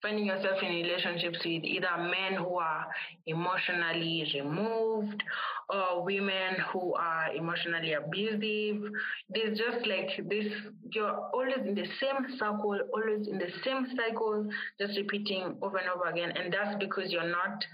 finding 0.00 0.26
yourself 0.26 0.58
in 0.62 0.68
relationships 0.68 1.38
with 1.38 1.64
either 1.64 1.96
men 1.98 2.34
who 2.38 2.54
are 2.58 2.86
emotionally 3.26 4.30
removed 4.34 5.22
or 5.68 6.04
women 6.04 6.54
who 6.72 6.94
are 6.94 7.34
emotionally 7.34 7.94
abusive. 7.94 8.92
There's 9.28 9.58
just 9.58 9.86
like 9.86 10.28
this, 10.28 10.46
you're 10.92 11.16
always 11.34 11.58
in 11.66 11.74
the 11.74 11.86
same 12.00 12.38
circle, 12.38 12.78
always 12.94 13.26
in 13.26 13.38
the 13.38 13.50
same 13.64 13.86
cycle, 13.96 14.48
just 14.80 14.96
repeating 14.96 15.56
over 15.62 15.78
and 15.78 15.88
over 15.88 16.08
again. 16.08 16.30
And 16.30 16.52
that's 16.52 16.76
because 16.78 17.10
you're 17.10 17.28
not 17.28 17.64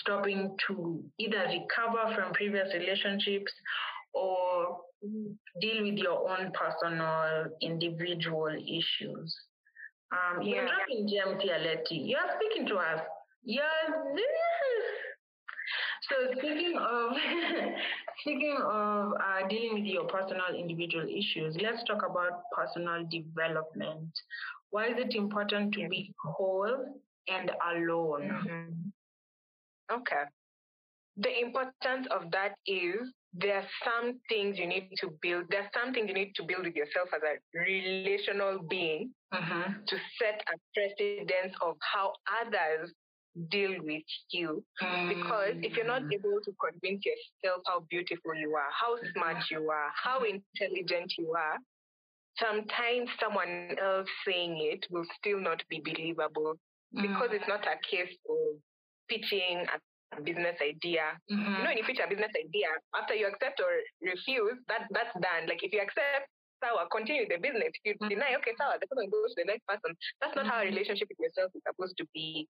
stopping 0.00 0.56
to 0.66 1.02
either 1.18 1.44
recover 1.48 2.14
from 2.14 2.32
previous 2.32 2.72
relationships 2.74 3.52
or 4.14 4.80
deal 5.60 5.82
with 5.84 5.94
your 5.98 6.28
own 6.30 6.50
personal 6.52 7.46
individual 7.60 8.48
issues. 8.48 9.34
Um, 10.12 10.42
You're 10.42 10.64
Yeah. 10.64 10.68
dropping 10.68 11.08
gems 11.08 11.42
here, 11.42 11.58
Letty. 11.58 11.96
You're 11.96 12.30
speaking 12.36 12.66
to 12.68 12.76
us. 12.76 13.00
You're 13.44 13.64
so 16.08 16.14
speaking 16.38 16.76
of 16.78 17.12
speaking 18.20 18.56
of 18.62 19.12
uh, 19.14 19.48
dealing 19.48 19.74
with 19.74 19.84
your 19.84 20.04
personal 20.06 20.54
individual 20.58 21.06
issues, 21.08 21.56
let's 21.62 21.82
talk 21.84 22.02
about 22.08 22.42
personal 22.54 23.04
development. 23.10 24.10
Why 24.70 24.86
is 24.88 24.94
it 24.98 25.14
important 25.14 25.72
to 25.74 25.88
be 25.88 26.14
whole 26.24 27.00
and 27.28 27.50
alone? 27.72 28.30
Mhm. 28.30 28.92
Okay. 29.92 30.24
The 31.16 31.40
importance 31.40 32.06
of 32.10 32.30
that 32.30 32.54
is 32.66 33.12
there 33.34 33.56
are 33.56 33.66
some 33.84 34.20
things 34.28 34.58
you 34.58 34.66
need 34.66 34.90
to 35.00 35.10
build. 35.20 35.44
There 35.50 35.62
are 35.62 35.70
some 35.74 35.92
things 35.92 36.08
you 36.08 36.14
need 36.14 36.32
to 36.36 36.44
build 36.44 36.64
with 36.64 36.76
yourself 36.76 37.08
as 37.14 37.22
a 37.22 37.58
relational 37.58 38.60
being 38.68 39.10
Mm-hmm. 39.34 39.84
to 39.86 39.96
set 40.18 40.40
a 40.48 40.56
precedence 40.72 41.54
of 41.60 41.76
how 41.80 42.14
others 42.40 42.90
deal 43.50 43.72
with 43.84 44.02
you. 44.30 44.64
Because 44.80 45.52
if 45.60 45.76
you're 45.76 45.86
not 45.86 46.00
able 46.10 46.40
to 46.42 46.52
convince 46.56 47.04
yourself 47.04 47.60
how 47.66 47.80
beautiful 47.90 48.34
you 48.34 48.54
are, 48.56 48.70
how 48.72 48.96
smart 49.12 49.44
you 49.50 49.68
are, 49.70 49.90
how 50.02 50.22
intelligent 50.24 51.12
you 51.18 51.34
are, 51.36 51.58
sometimes 52.38 53.10
someone 53.20 53.76
else 53.78 54.08
saying 54.26 54.56
it 54.72 54.86
will 54.90 55.04
still 55.18 55.40
not 55.40 55.62
be 55.68 55.82
believable 55.84 56.54
because 56.94 57.28
it's 57.32 57.48
not 57.48 57.66
a 57.66 57.76
case 57.84 58.16
of 58.30 58.56
pitching 59.08 59.64
a 60.16 60.20
business 60.22 60.56
idea. 60.60 61.16
You 61.28 61.36
know, 61.62 61.68
when 61.68 61.76
you 61.78 61.84
pitch 61.84 62.00
a 62.04 62.08
business 62.08 62.32
idea, 62.32 62.68
after 62.96 63.14
you 63.14 63.26
accept 63.28 63.60
or 63.60 63.70
refuse, 64.00 64.56
that 64.68 64.88
that's 64.90 65.12
done. 65.20 65.48
Like 65.48 65.60
if 65.62 65.72
you 65.72 65.80
accept, 65.80 66.28
sour, 66.64 66.88
continue 66.90 67.28
the 67.28 67.36
business. 67.38 67.70
If 67.74 67.82
you 67.84 67.94
Mhm. 68.00 68.08
deny, 68.08 68.34
okay, 68.40 68.54
sour, 68.58 68.78
the 68.80 68.86
person 68.88 69.08
goes 69.10 69.34
to 69.34 69.42
the 69.44 69.48
next 69.52 69.66
person. 69.66 69.94
That's 70.20 70.34
not 70.34 70.46
how 70.46 70.60
a 70.60 70.64
Mhm. 70.64 70.72
relationship 70.72 71.08
with 71.08 71.20
yourself 71.20 71.52
is 71.54 71.62
supposed 71.66 71.96
to 71.98 72.04
be. 72.14 72.48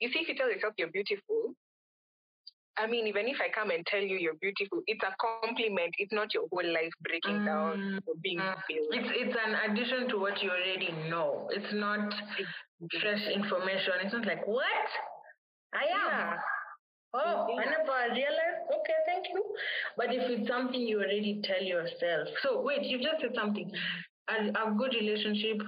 You 0.00 0.08
see, 0.10 0.20
if 0.20 0.28
you 0.28 0.34
tell 0.34 0.50
yourself 0.50 0.74
you're 0.76 0.90
beautiful, 0.92 1.54
I 2.76 2.86
mean, 2.86 3.06
even 3.06 3.28
if 3.28 3.36
I 3.40 3.50
come 3.50 3.70
and 3.70 3.84
tell 3.86 4.00
you 4.00 4.16
you're 4.16 4.40
beautiful, 4.40 4.80
it's 4.86 5.02
a 5.04 5.14
compliment. 5.20 5.94
It's 5.98 6.12
not 6.12 6.32
your 6.32 6.48
whole 6.50 6.64
life 6.64 6.92
breaking 7.02 7.44
down 7.44 8.00
or 8.06 8.14
being 8.22 8.38
Mm. 8.40 8.62
filled. 8.66 8.94
It's 8.94 9.10
it's 9.12 9.36
an 9.36 9.54
addition 9.70 10.08
to 10.08 10.18
what 10.18 10.42
you 10.42 10.50
already 10.50 10.92
know. 11.10 11.48
It's 11.52 11.72
not 11.74 12.14
fresh 13.00 13.26
information. 13.28 13.92
It's 14.02 14.12
not 14.14 14.24
like 14.24 14.46
what 14.46 14.88
I 15.74 15.84
am. 15.84 16.10
Yeah. 16.10 16.40
Oh, 17.12 17.58
I 17.58 17.64
Yeah. 17.64 17.70
never 17.70 18.14
realized. 18.14 18.70
Okay, 18.72 18.94
thank 19.06 19.28
you. 19.28 19.56
But 19.96 20.14
if 20.14 20.30
it's 20.30 20.48
something 20.48 20.80
you 20.80 20.98
already 20.98 21.40
tell 21.42 21.62
yourself, 21.62 22.28
so 22.42 22.60
wait, 22.62 22.82
you 22.84 22.98
just 22.98 23.20
said 23.20 23.34
something. 23.34 23.70
A, 24.28 24.50
a 24.50 24.70
good 24.78 24.94
relationship 24.94 25.60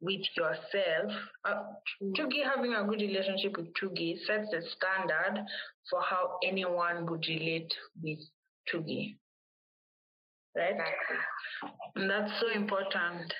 with 0.00 0.22
yourself. 0.36 1.12
Uh, 1.44 1.62
Chugi 2.16 2.42
having 2.42 2.72
a 2.74 2.84
good 2.84 3.00
relationship 3.00 3.56
with 3.56 3.72
Chugi 3.74 4.18
sets 4.26 4.48
the 4.50 4.62
standard 4.76 5.44
for 5.90 6.00
how 6.02 6.38
anyone 6.42 7.06
would 7.06 7.24
relate 7.28 7.72
with 8.02 8.18
Chugi. 8.72 9.16
Right? 10.56 10.70
Exactly. 10.72 11.16
And 11.96 12.10
that's 12.10 12.32
so 12.40 12.48
important. 12.50 13.32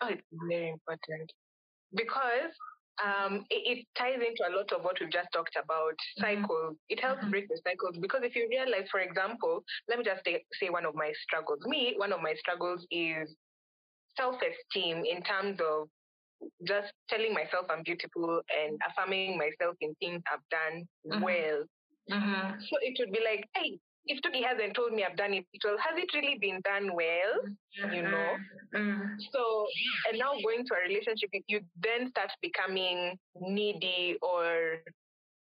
Oh, 0.00 0.08
it's 0.08 0.22
very 0.48 0.70
important 0.70 1.30
because 1.94 2.52
um, 3.04 3.44
it, 3.50 3.78
it 3.78 3.86
ties 3.96 4.20
into 4.20 4.44
a 4.48 4.54
lot 4.54 4.72
of 4.72 4.82
what 4.84 4.98
we've 5.00 5.10
just 5.10 5.28
talked 5.32 5.56
about 5.56 5.96
Mhm. 6.18 6.42
cycles. 6.42 6.76
It 6.88 7.00
helps 7.00 7.24
Mhm. 7.24 7.30
break 7.30 7.48
the 7.48 7.60
cycles 7.64 7.96
because 8.00 8.22
if 8.24 8.34
you 8.36 8.48
realize, 8.48 8.88
for 8.90 9.00
example, 9.00 9.64
let 9.88 9.98
me 9.98 10.04
just 10.04 10.24
say, 10.24 10.44
say 10.60 10.70
one 10.70 10.84
of 10.86 10.94
my 10.94 11.12
struggles. 11.22 11.60
Me, 11.66 11.94
one 11.96 12.12
of 12.12 12.20
my 12.20 12.34
struggles 12.34 12.86
is 12.90 13.34
self-esteem 14.16 15.04
in 15.04 15.22
terms 15.22 15.60
of 15.60 15.88
just 16.66 16.92
telling 17.08 17.32
myself 17.34 17.66
I'm 17.70 17.82
beautiful 17.84 18.42
and 18.48 18.78
affirming 18.88 19.38
myself 19.38 19.76
in 19.80 19.94
things 19.96 20.22
I've 20.30 20.48
done 20.50 20.88
Mhm. 21.06 21.22
well. 21.22 21.64
Mm-hmm. 22.10 22.60
So 22.60 22.76
it 22.80 22.96
would 22.98 23.12
be 23.12 23.20
like, 23.24 23.44
hey, 23.54 23.78
if 24.06 24.20
Tuki 24.22 24.42
hasn't 24.44 24.74
told 24.74 24.92
me 24.92 25.04
I've 25.04 25.16
done 25.16 25.34
it 25.34 25.44
well, 25.64 25.76
has 25.78 25.96
it 25.96 26.12
really 26.14 26.38
been 26.40 26.60
done 26.64 26.94
well? 26.94 27.92
You 27.92 28.02
know? 28.02 28.36
Mm-hmm. 28.74 29.06
So, 29.32 29.66
and 30.08 30.18
now 30.18 30.32
going 30.42 30.64
to 30.66 30.74
a 30.74 30.88
relationship, 30.88 31.30
you- 31.32 31.44
you 31.48 31.60
then 31.82 32.08
start 32.10 32.30
becoming 32.42 33.18
needy, 33.36 34.16
or 34.22 34.82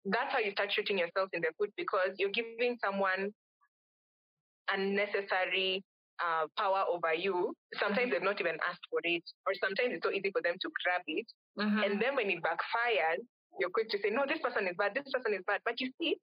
that's 0.05 0.31
how 0.31 0.39
you 0.39 0.51
start 0.51 0.71
shooting 0.71 0.97
yourself 0.97 1.29
in 1.33 1.41
the 1.41 1.51
foot 1.57 1.71
because 1.77 2.15
you're 2.17 2.31
giving 2.31 2.77
someone 2.83 3.33
unnecessary 4.73 5.83
uh, 6.19 6.47
power 6.57 6.83
over 6.89 7.13
you. 7.13 7.53
Sometimes 7.79 8.11
they've 8.11 8.23
not 8.23 8.41
even 8.41 8.57
asked 8.67 8.85
for 8.89 8.99
it, 9.03 9.23
or 9.45 9.53
sometimes 9.61 9.93
it's 9.93 10.03
so 10.03 10.11
easy 10.11 10.31
for 10.31 10.41
them 10.41 10.55
to 10.59 10.69
grab 10.83 11.01
it. 11.07 11.27
Mm-hmm. 11.59 11.83
And 11.83 12.01
then 12.01 12.15
when 12.15 12.29
it 12.29 12.41
backfires, 12.41 13.21
you're 13.59 13.69
quick 13.69 13.89
to 13.89 13.97
say, 14.01 14.09
no, 14.09 14.25
this 14.27 14.39
person 14.39 14.67
is 14.67 14.75
bad, 14.77 14.93
this 14.95 15.11
person 15.11 15.33
is 15.33 15.43
bad. 15.45 15.61
But 15.65 15.79
you 15.79 15.91
see, 15.99 16.17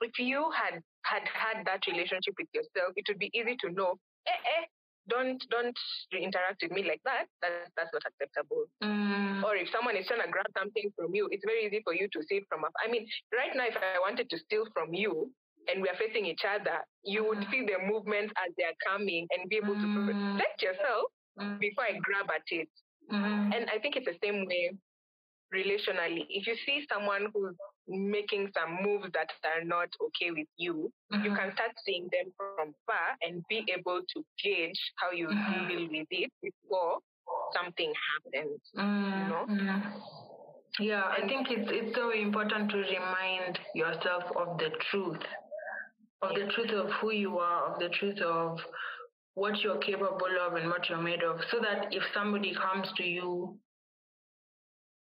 if 0.00 0.18
you 0.18 0.50
had 0.54 0.80
had 1.04 1.24
had 1.28 1.64
that 1.66 1.86
relationship 1.86 2.34
with 2.38 2.48
yourself, 2.52 2.92
it 2.96 3.04
would 3.08 3.18
be 3.18 3.30
easy 3.34 3.56
to 3.60 3.70
know, 3.70 3.96
eh, 4.26 4.40
eh, 4.56 4.64
don't 5.08 5.36
don't 5.50 5.76
interact 6.16 6.62
with 6.62 6.72
me 6.72 6.82
like 6.82 7.00
that. 7.04 7.28
That 7.42 7.68
that's 7.76 7.92
not 7.92 8.02
acceptable. 8.08 8.64
Mm-hmm. 8.82 9.44
Or 9.44 9.54
if 9.56 9.68
someone 9.68 9.96
is 9.96 10.06
trying 10.08 10.24
to 10.24 10.30
grab 10.32 10.48
something 10.56 10.88
from 10.96 11.14
you, 11.14 11.28
it's 11.30 11.44
very 11.44 11.66
easy 11.66 11.80
for 11.84 11.92
you 11.92 12.08
to 12.08 12.20
see 12.24 12.36
it 12.40 12.46
from 12.48 12.60
afar. 12.64 12.80
I 12.80 12.90
mean, 12.90 13.04
right 13.32 13.52
now, 13.54 13.68
if 13.68 13.76
I 13.76 14.00
wanted 14.00 14.30
to 14.30 14.38
steal 14.38 14.64
from 14.72 14.94
you 14.94 15.30
and 15.68 15.82
we 15.84 15.88
are 15.92 15.98
facing 16.00 16.24
each 16.24 16.44
other, 16.48 16.80
you 17.04 17.24
would 17.24 17.44
see 17.50 17.64
the 17.68 17.76
movements 17.84 18.32
as 18.40 18.52
they 18.56 18.64
are 18.64 18.78
coming 18.84 19.28
and 19.32 19.48
be 19.48 19.56
able 19.56 19.76
to 19.76 19.88
Mm. 19.88 20.08
protect 20.08 20.62
yourself 20.62 21.12
before 21.60 21.84
I 21.84 22.00
grab 22.00 22.28
at 22.32 22.48
it. 22.48 22.68
Mm-hmm. 23.12 23.52
And 23.52 23.68
I 23.68 23.78
think 23.80 23.96
it's 23.96 24.08
the 24.08 24.16
same 24.24 24.46
way 24.46 24.72
relationally. 25.52 26.24
If 26.28 26.46
you 26.46 26.56
see 26.64 26.86
someone 26.92 27.28
who's 27.32 27.56
making 27.86 28.50
some 28.54 28.82
moves 28.82 29.10
that 29.12 29.30
are 29.44 29.64
not 29.64 29.88
okay 30.00 30.30
with 30.30 30.48
you, 30.56 30.90
you 31.10 31.30
Mhm. 31.30 31.36
can 31.36 31.52
start 31.54 31.72
seeing 31.84 32.08
them 32.10 32.32
from 32.36 32.74
far 32.86 33.16
and 33.22 33.44
be 33.48 33.64
able 33.68 34.02
to 34.02 34.24
gauge 34.42 34.80
how 34.96 35.10
you 35.10 35.28
Mhm. 35.28 35.68
deal 35.68 35.88
with 35.90 36.08
it 36.10 36.32
before 36.42 37.00
something 37.52 37.92
happens. 38.12 38.60
Mm, 38.76 39.28
know? 39.28 39.46
mm. 39.46 39.82
Yeah, 40.78 41.04
I 41.04 41.26
think 41.28 41.50
it's 41.50 41.70
it's 41.70 41.94
so 41.94 42.10
important 42.10 42.70
to 42.70 42.78
remind 42.78 43.58
yourself 43.74 44.24
of 44.36 44.58
the 44.58 44.70
truth, 44.90 45.22
of 46.22 46.34
the 46.34 46.46
truth 46.52 46.70
of 46.72 46.90
who 47.00 47.12
you 47.12 47.38
are, 47.38 47.72
of 47.72 47.78
the 47.78 47.88
truth 47.90 48.20
of 48.20 48.58
what 49.34 49.60
you're 49.60 49.78
capable 49.78 50.38
of 50.40 50.54
and 50.54 50.68
what 50.68 50.88
you're 50.88 51.00
made 51.02 51.22
of, 51.22 51.40
so 51.50 51.60
that 51.60 51.92
if 51.92 52.02
somebody 52.12 52.54
comes 52.54 52.92
to 52.96 53.04
you 53.04 53.58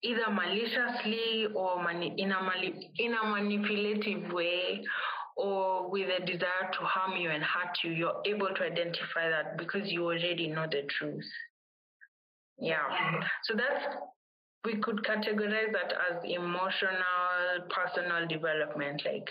either 0.02 0.30
maliciously 0.30 1.46
or 1.54 1.82
mani- 1.82 2.14
in 2.18 2.32
a 2.32 2.42
mani- 2.42 2.90
in 2.98 3.14
a 3.14 3.26
manipulative 3.26 4.32
way 4.32 4.82
or 5.36 5.90
with 5.90 6.08
a 6.10 6.24
desire 6.24 6.70
to 6.72 6.80
harm 6.80 7.16
you 7.16 7.30
and 7.30 7.42
hurt 7.42 7.78
you, 7.82 7.90
you're 7.92 8.20
able 8.26 8.48
to 8.54 8.62
identify 8.64 9.28
that 9.28 9.56
because 9.56 9.90
you 9.90 10.04
already 10.04 10.48
know 10.48 10.66
the 10.70 10.82
truth. 10.98 11.24
Yeah. 12.58 12.82
So 13.44 13.54
that's 13.54 13.96
we 14.64 14.76
could 14.76 15.02
categorize 15.02 15.72
that 15.72 15.92
as 16.10 16.22
emotional 16.24 17.66
personal 17.70 18.28
development. 18.28 19.02
Like 19.04 19.28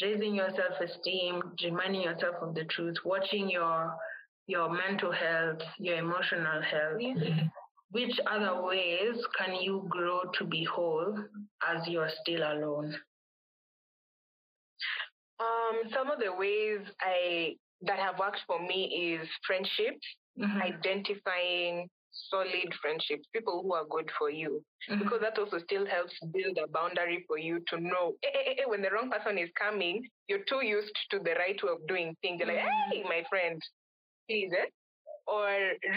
raising 0.00 0.34
your 0.34 0.50
self-esteem, 0.50 1.42
reminding 1.64 2.02
yourself 2.02 2.36
of 2.42 2.54
the 2.54 2.64
truth, 2.64 2.96
watching 3.04 3.50
your 3.50 3.96
your 4.46 4.70
mental 4.70 5.12
health, 5.12 5.60
your 5.78 5.96
emotional 5.96 6.62
health. 6.62 7.00
Which 7.90 8.12
other 8.30 8.62
ways 8.62 9.16
can 9.38 9.56
you 9.56 9.86
grow 9.88 10.22
to 10.38 10.44
be 10.44 10.64
whole 10.64 11.16
as 11.66 11.86
you're 11.88 12.10
still 12.22 12.42
alone? 12.42 12.94
Um, 15.40 15.90
some 15.94 16.10
of 16.10 16.18
the 16.18 16.34
ways 16.34 16.80
I 17.00 17.54
that 17.82 17.98
have 17.98 18.18
worked 18.18 18.40
for 18.46 18.60
me 18.60 19.18
is 19.20 19.28
friendships, 19.46 20.04
mm-hmm. 20.38 20.60
identifying 20.60 21.88
solid 22.30 22.74
friendships, 22.82 23.26
people 23.32 23.62
who 23.62 23.72
are 23.72 23.84
good 23.88 24.10
for 24.18 24.30
you, 24.30 24.62
mm-hmm. 24.90 25.02
because 25.02 25.20
that 25.20 25.38
also 25.38 25.58
still 25.58 25.86
helps 25.86 26.14
build 26.32 26.58
a 26.58 26.68
boundary 26.68 27.24
for 27.26 27.38
you 27.38 27.62
to 27.68 27.80
know 27.80 28.14
hey, 28.22 28.30
hey, 28.32 28.54
hey, 28.58 28.64
when 28.66 28.82
the 28.82 28.90
wrong 28.90 29.10
person 29.10 29.38
is 29.38 29.48
coming, 29.58 30.02
you're 30.26 30.44
too 30.48 30.64
used 30.64 30.96
to 31.10 31.18
the 31.20 31.34
right 31.38 31.58
way 31.62 31.70
of 31.70 31.86
doing 31.86 32.16
things. 32.20 32.40
You're 32.40 32.48
like, 32.48 32.58
mm-hmm. 32.58 32.92
hey, 32.92 33.02
my 33.04 33.22
friend, 33.30 33.62
please, 34.28 34.50
eh? 34.52 34.66
Or 35.28 35.48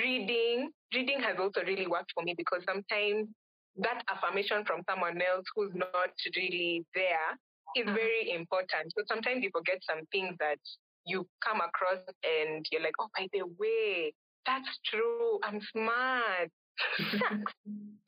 reading. 0.03 0.69
Reading 0.93 1.19
has 1.21 1.37
also 1.39 1.61
really 1.65 1.87
worked 1.87 2.11
for 2.13 2.23
me 2.23 2.35
because 2.35 2.63
sometimes 2.67 3.29
that 3.77 4.03
affirmation 4.11 4.65
from 4.65 4.81
someone 4.89 5.21
else 5.21 5.45
who's 5.55 5.71
not 5.73 6.11
really 6.35 6.83
there 6.93 7.31
is 7.75 7.85
mm-hmm. 7.85 7.95
very 7.95 8.31
important. 8.35 8.91
So 8.97 9.03
sometimes 9.07 9.43
you 9.43 9.49
forget 9.55 9.79
some 9.87 10.05
things 10.11 10.35
that 10.39 10.59
you 11.05 11.25
come 11.43 11.61
across 11.61 12.03
and 12.23 12.65
you're 12.71 12.81
like, 12.81 12.95
oh, 12.99 13.07
by 13.17 13.27
the 13.33 13.43
way, 13.57 14.13
that's 14.45 14.67
true. 14.85 15.39
I'm 15.43 15.59
smart. 15.71 16.49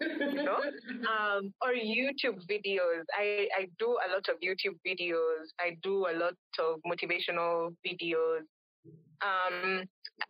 you 0.01 0.43
know, 0.43 0.57
um, 1.12 1.53
or 1.62 1.73
YouTube 1.73 2.39
videos. 2.49 3.03
I, 3.17 3.47
I 3.57 3.67
do 3.77 3.97
a 4.05 4.07
lot 4.12 4.27
of 4.29 4.38
YouTube 4.41 4.77
videos. 4.86 5.51
I 5.59 5.77
do 5.83 6.07
a 6.07 6.13
lot 6.13 6.33
of 6.59 6.79
motivational 6.86 7.75
videos. 7.86 8.43
Um, 9.22 9.84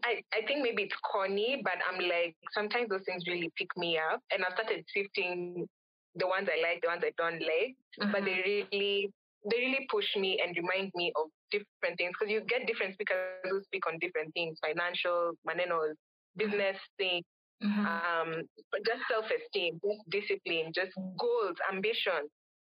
I, 0.03 0.21
I 0.33 0.45
think 0.47 0.61
maybe 0.61 0.83
it's 0.83 0.95
corny, 1.03 1.61
but 1.63 1.73
I'm 1.89 1.99
like, 1.99 2.35
sometimes 2.53 2.89
those 2.89 3.03
things 3.05 3.23
really 3.27 3.51
pick 3.57 3.69
me 3.75 3.97
up. 3.97 4.21
And 4.31 4.43
I've 4.43 4.53
started 4.53 4.85
sifting 4.93 5.67
the 6.15 6.27
ones 6.27 6.47
I 6.47 6.61
like, 6.61 6.81
the 6.81 6.89
ones 6.89 7.03
I 7.03 7.11
don't 7.17 7.41
like, 7.41 7.75
mm-hmm. 7.99 8.11
but 8.11 8.23
they 8.23 8.41
really 8.45 9.11
they 9.49 9.57
really 9.57 9.87
push 9.91 10.05
me 10.15 10.39
and 10.41 10.55
remind 10.55 10.91
me 10.95 11.11
of 11.15 11.27
different 11.51 11.97
things 11.97 12.11
because 12.17 12.31
you 12.31 12.41
get 12.47 12.65
different 12.65 12.93
speakers 12.93 13.43
who 13.43 13.61
speak 13.63 13.85
on 13.87 13.99
different 13.99 14.33
things 14.33 14.57
financial 14.63 15.33
manenos 15.45 15.95
business 16.37 16.77
things 16.97 17.25
mm-hmm. 17.63 17.85
um 17.85 18.41
just 18.85 19.03
self-esteem 19.11 19.79
just 19.83 20.01
discipline 20.09 20.71
just 20.73 20.95
goals 21.19 21.57
ambition 21.71 22.23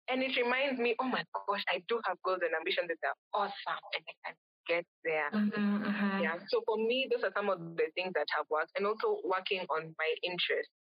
and 0.10 0.22
it 0.22 0.34
reminds 0.38 0.80
me 0.80 0.96
oh 1.00 1.08
my 1.08 1.24
gosh 1.34 1.64
i 1.70 1.82
do 1.88 2.00
have 2.06 2.18
goals 2.26 2.42
and 2.42 2.54
ambitions 2.58 2.90
that 2.90 2.98
are 3.06 3.46
awesome 3.46 3.84
and 3.94 4.04
i 4.10 4.14
can 4.26 4.36
get 4.68 4.86
there 5.04 5.30
mm-hmm, 5.34 5.84
mm-hmm. 5.84 6.24
yeah 6.24 6.36
so 6.50 6.62
for 6.66 6.78
me 6.78 7.08
those 7.12 7.24
are 7.24 7.34
some 7.36 7.50
of 7.50 7.60
the 7.76 7.88
things 7.96 8.12
that 8.14 8.28
have 8.36 8.46
worked 8.50 8.72
and 8.78 8.86
also 8.86 9.20
working 9.24 9.66
on 9.70 9.94
my 9.98 10.12
interests 10.24 10.72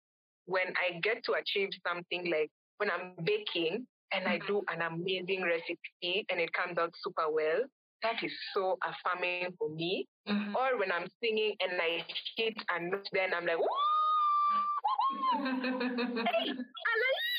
when 0.45 0.67
i 0.77 0.99
get 1.01 1.23
to 1.23 1.33
achieve 1.33 1.69
something 1.85 2.29
like 2.29 2.49
when 2.77 2.89
i'm 2.89 3.13
baking 3.23 3.85
and 4.15 4.27
I 4.27 4.39
do 4.47 4.61
an 4.73 4.81
amazing 4.81 5.43
recipe 5.43 6.25
and 6.29 6.39
it 6.39 6.51
comes 6.53 6.77
out 6.77 6.93
super 7.03 7.29
well, 7.31 7.61
that 8.03 8.23
is 8.23 8.31
so 8.53 8.77
affirming 8.83 9.53
for 9.57 9.69
me. 9.69 10.07
Mm-hmm. 10.27 10.55
Or 10.55 10.79
when 10.79 10.91
I'm 10.91 11.07
singing 11.21 11.55
and 11.59 11.73
I 11.81 12.05
hit 12.37 12.55
a 12.69 12.81
note, 12.81 13.07
then 13.11 13.33
I'm 13.35 13.45
like, 13.45 13.57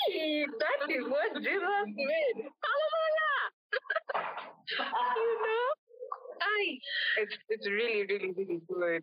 hey, 0.08 0.46
that 0.46 0.90
is 0.90 1.04
what 1.08 1.34
Jesus 1.36 1.86
made. 1.86 2.44
Hallelujah! 2.66 3.42
you 5.16 5.38
know, 5.42 5.85
It's 7.18 7.34
it's 7.48 7.66
really 7.66 8.06
really 8.06 8.32
really 8.36 8.60
good. 8.68 9.02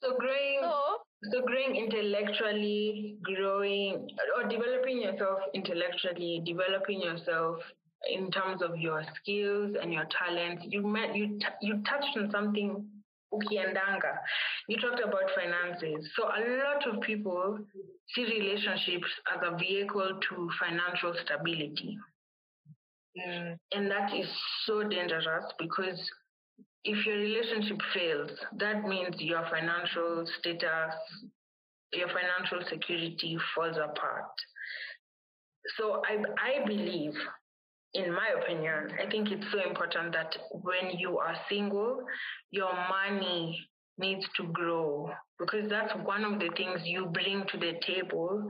So 0.00 0.16
growing, 0.16 0.60
so, 0.62 1.32
so 1.32 1.42
growing 1.44 1.74
intellectually, 1.74 3.16
growing 3.22 4.08
or 4.36 4.48
developing 4.48 5.02
yourself 5.02 5.40
intellectually, 5.54 6.42
developing 6.46 7.00
yourself 7.02 7.58
in 8.08 8.30
terms 8.30 8.62
of 8.62 8.78
your 8.78 9.02
skills 9.16 9.74
and 9.80 9.92
your 9.92 10.06
talents. 10.16 10.64
You 10.68 10.86
met 10.86 11.16
you 11.16 11.38
t- 11.38 11.66
you 11.66 11.82
touched 11.82 12.16
on 12.16 12.30
something 12.30 12.86
ukiendanga. 13.32 14.18
You 14.68 14.76
talked 14.78 15.00
about 15.00 15.30
finances. 15.34 16.08
So 16.16 16.24
a 16.24 16.40
lot 16.62 16.86
of 16.86 17.00
people 17.02 17.58
see 18.14 18.24
relationships 18.24 19.08
as 19.34 19.42
a 19.42 19.56
vehicle 19.56 20.20
to 20.28 20.50
financial 20.60 21.14
stability. 21.24 21.98
Mm. 23.18 23.56
And 23.72 23.90
that 23.90 24.14
is 24.14 24.28
so 24.64 24.82
dangerous 24.84 25.44
because 25.58 25.98
if 26.88 27.04
your 27.04 27.16
relationship 27.16 27.76
fails, 27.92 28.30
that 28.56 28.88
means 28.88 29.14
your 29.18 29.44
financial 29.50 30.24
status, 30.40 30.94
your 31.92 32.08
financial 32.08 32.60
security 32.70 33.36
falls 33.54 33.76
apart. 33.76 34.32
So 35.76 36.00
I, 36.08 36.16
I 36.40 36.66
believe, 36.66 37.12
in 37.92 38.10
my 38.10 38.28
opinion, 38.40 38.88
I 38.98 39.10
think 39.10 39.28
it's 39.30 39.44
so 39.52 39.68
important 39.68 40.14
that 40.14 40.34
when 40.50 40.98
you 40.98 41.18
are 41.18 41.36
single, 41.50 42.00
your 42.52 42.72
money 42.72 43.68
needs 43.98 44.24
to 44.38 44.44
grow 44.44 45.10
because 45.38 45.68
that's 45.68 45.92
one 46.04 46.24
of 46.24 46.38
the 46.40 46.48
things 46.56 46.80
you 46.84 47.06
bring 47.06 47.44
to 47.52 47.58
the 47.58 47.72
table 47.86 48.46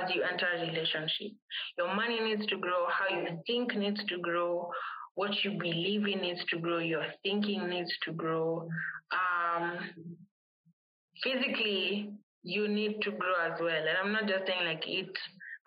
as 0.00 0.10
you 0.14 0.22
enter 0.22 0.46
a 0.56 0.60
relationship. 0.60 1.32
Your 1.76 1.94
money 1.94 2.18
needs 2.20 2.46
to 2.46 2.56
grow, 2.56 2.86
how 2.88 3.14
you 3.14 3.42
think 3.46 3.76
needs 3.76 4.02
to 4.08 4.18
grow, 4.18 4.70
what 5.14 5.30
you 5.44 5.52
believe 5.52 6.06
in 6.06 6.20
needs 6.20 6.40
to 6.50 6.58
grow, 6.58 6.78
your 6.78 7.04
thinking 7.22 7.68
needs 7.68 7.92
to 8.04 8.12
grow. 8.12 8.68
Um, 9.12 9.78
physically, 11.22 12.10
you 12.42 12.68
need 12.68 13.00
to 13.02 13.10
grow 13.12 13.34
as 13.46 13.60
well. 13.60 13.70
And 13.70 13.96
I'm 14.02 14.12
not 14.12 14.28
just 14.28 14.46
saying 14.46 14.66
like 14.66 14.86
eat 14.86 15.10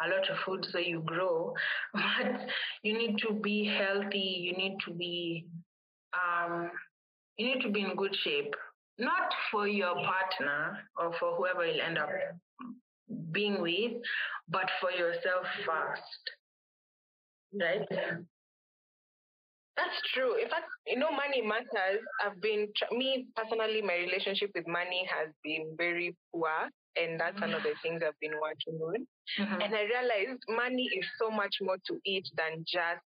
a 0.06 0.10
lot 0.10 0.30
of 0.30 0.38
food 0.46 0.66
so 0.72 0.78
you 0.78 1.02
grow, 1.06 1.54
but 1.94 2.48
you 2.84 2.98
need 2.98 3.18
to 3.28 3.34
be 3.34 3.66
healthy. 3.66 4.38
You 4.42 4.54
need 4.58 4.78
to 4.86 4.94
be, 4.94 5.46
um, 6.14 6.70
you 7.38 7.48
need 7.48 7.62
to 7.62 7.72
be 7.72 7.82
in 7.82 7.96
good 7.96 8.16
shape, 8.24 8.54
not 9.00 9.32
for 9.52 9.68
your 9.68 9.96
partner 9.96 10.78
or 10.98 11.14
for 11.20 11.36
whoever 11.36 11.66
you'll 11.66 11.82
end 11.82 11.98
up 11.98 12.10
being 13.32 13.62
with, 13.62 13.94
but 14.50 14.70
for 14.82 14.92
yourself 14.92 15.46
first. 15.66 16.02
Right? 17.60 17.88
That's 19.78 20.02
true. 20.14 20.42
In 20.42 20.50
fact, 20.50 20.66
you 20.88 20.98
know, 20.98 21.12
money 21.14 21.46
matters. 21.46 22.02
I've 22.26 22.42
been, 22.42 22.68
me 22.92 23.28
personally, 23.38 23.82
my 23.82 23.96
relationship 23.96 24.50
with 24.56 24.68
money 24.68 25.06
has 25.06 25.30
been 25.44 25.76
very 25.78 26.16
poor. 26.34 26.50
And 26.98 27.20
that's 27.20 27.38
mm-hmm. 27.38 27.54
another 27.54 27.78
things 27.86 28.02
I've 28.02 28.18
been 28.20 28.42
working 28.42 28.82
on. 28.82 29.06
Mm-hmm. 29.38 29.62
And 29.62 29.72
I 29.76 29.86
realized 29.86 30.42
money 30.50 30.90
is 30.98 31.06
so 31.22 31.30
much 31.30 31.62
more 31.62 31.78
to 31.78 31.94
it 32.06 32.26
than 32.34 32.66
just 32.66 33.06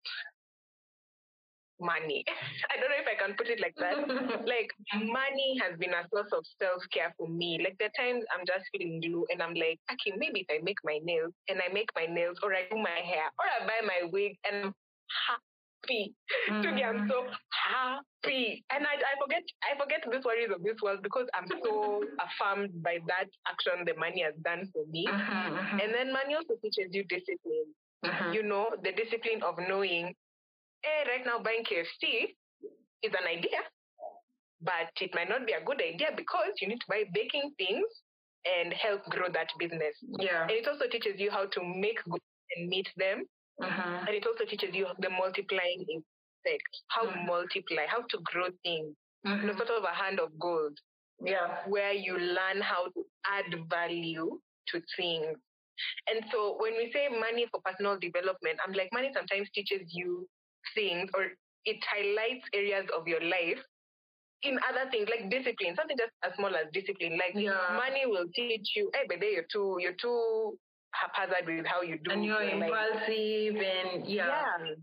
money. 1.82 2.22
I 2.70 2.78
don't 2.78 2.94
know 2.94 3.02
if 3.02 3.10
I 3.10 3.18
can 3.18 3.34
put 3.34 3.50
it 3.50 3.58
like 3.58 3.74
that. 3.82 3.98
like 4.46 4.70
money 5.02 5.58
has 5.58 5.74
been 5.82 5.90
a 5.90 6.06
source 6.14 6.30
of 6.30 6.46
self 6.62 6.86
care 6.94 7.10
for 7.18 7.26
me. 7.26 7.58
Like 7.58 7.74
the 7.82 7.90
times 7.98 8.22
I'm 8.30 8.46
just 8.46 8.70
feeling 8.70 9.02
blue 9.02 9.26
and 9.34 9.42
I'm 9.42 9.58
like, 9.58 9.82
okay, 9.90 10.14
maybe 10.14 10.46
if 10.46 10.48
I 10.48 10.62
make 10.62 10.78
my 10.86 11.02
nails 11.02 11.34
and 11.50 11.58
I 11.58 11.74
make 11.74 11.90
my 11.98 12.06
nails 12.06 12.38
or 12.46 12.54
I 12.54 12.70
do 12.70 12.78
my 12.78 13.02
hair 13.02 13.26
or 13.34 13.46
I 13.50 13.66
buy 13.66 13.82
my 13.82 14.06
wig 14.14 14.38
and 14.46 14.70
I'm 14.70 15.42
happy. 15.82 16.14
Mm. 16.50 16.62
To 16.62 16.72
me, 16.72 16.84
I'm 16.84 17.08
so 17.08 17.26
happy. 17.50 18.64
And 18.70 18.86
I, 18.86 18.94
I 18.94 19.14
forget 19.20 19.42
I 19.62 19.78
forget 19.78 20.02
these 20.10 20.24
worries 20.24 20.50
of 20.54 20.62
this 20.62 20.76
world 20.82 21.00
because 21.02 21.26
I'm 21.34 21.46
so 21.48 22.02
affirmed 22.18 22.82
by 22.82 22.98
that 23.06 23.28
action 23.46 23.84
the 23.86 23.98
money 23.98 24.22
has 24.22 24.34
done 24.44 24.68
for 24.72 24.84
me. 24.90 25.06
Mm-hmm, 25.08 25.54
mm-hmm. 25.54 25.78
And 25.80 25.94
then 25.94 26.12
money 26.12 26.34
also 26.34 26.54
teaches 26.62 26.90
you 26.92 27.04
discipline. 27.04 27.70
Mm-hmm. 28.04 28.32
You 28.32 28.42
know, 28.42 28.70
the 28.82 28.92
discipline 28.92 29.42
of 29.42 29.58
knowing, 29.68 30.14
hey, 30.82 31.00
right 31.06 31.24
now 31.24 31.38
buying 31.42 31.62
KFC 31.64 32.34
is 33.02 33.12
an 33.14 33.26
idea, 33.26 33.62
but 34.60 34.90
it 35.00 35.10
might 35.14 35.28
not 35.28 35.46
be 35.46 35.52
a 35.52 35.64
good 35.64 35.80
idea 35.82 36.10
because 36.16 36.54
you 36.60 36.68
need 36.68 36.80
to 36.80 36.88
buy 36.88 37.04
baking 37.14 37.52
things 37.58 37.86
and 38.42 38.74
help 38.74 39.06
grow 39.06 39.30
that 39.32 39.46
business. 39.58 39.94
Yeah. 40.18 40.42
And 40.42 40.50
it 40.50 40.66
also 40.66 40.86
teaches 40.90 41.14
you 41.18 41.30
how 41.30 41.46
to 41.46 41.60
make 41.62 42.02
good 42.10 42.20
and 42.56 42.68
meet 42.68 42.88
them 42.96 43.24
Mm-hmm. 43.60 44.06
And 44.06 44.14
it 44.16 44.26
also 44.26 44.44
teaches 44.44 44.74
you 44.74 44.86
the 44.98 45.10
multiplying 45.10 45.84
effect, 45.88 46.72
how 46.88 47.06
mm-hmm. 47.06 47.20
to 47.20 47.26
multiply, 47.26 47.84
how 47.86 48.02
to 48.02 48.18
grow 48.24 48.46
things, 48.62 48.94
mm-hmm. 49.26 49.40
you 49.40 49.46
know, 49.46 49.56
sort 49.56 49.70
of 49.70 49.84
a 49.84 49.94
hand 49.94 50.20
of 50.20 50.30
gold. 50.38 50.78
Yeah. 51.24 51.62
Where 51.68 51.92
you 51.92 52.18
learn 52.18 52.60
how 52.60 52.86
to 52.86 53.00
add 53.26 53.54
value 53.70 54.40
to 54.68 54.82
things. 54.96 55.38
And 56.10 56.24
so 56.32 56.56
when 56.58 56.72
we 56.74 56.90
say 56.92 57.08
money 57.08 57.46
for 57.50 57.60
personal 57.64 57.98
development, 57.98 58.58
I'm 58.66 58.74
like, 58.74 58.90
money 58.92 59.10
sometimes 59.14 59.48
teaches 59.54 59.82
you 59.88 60.28
things 60.74 61.10
or 61.14 61.28
it 61.64 61.78
highlights 61.86 62.46
areas 62.54 62.86
of 62.96 63.06
your 63.06 63.22
life 63.22 63.62
in 64.42 64.58
other 64.68 64.90
things 64.90 65.08
like 65.08 65.30
discipline, 65.30 65.74
something 65.76 65.96
just 65.96 66.10
as 66.26 66.34
small 66.34 66.50
as 66.50 66.66
discipline. 66.72 67.18
Like 67.18 67.34
yeah. 67.34 67.78
money 67.78 68.02
will 68.06 68.26
teach 68.34 68.74
you, 68.74 68.90
hey, 68.94 69.06
but 69.06 69.22
you're 69.22 69.46
too, 69.50 69.78
you're 69.78 69.98
too 70.00 70.58
haphazard 70.92 71.46
with 71.46 71.66
how 71.66 71.82
you 71.82 71.98
do. 71.98 72.10
And 72.10 72.24
you're 72.24 72.42
impulsive 72.42 73.56
and 73.56 74.08
yeah. 74.08 74.26
yeah. 74.26 74.74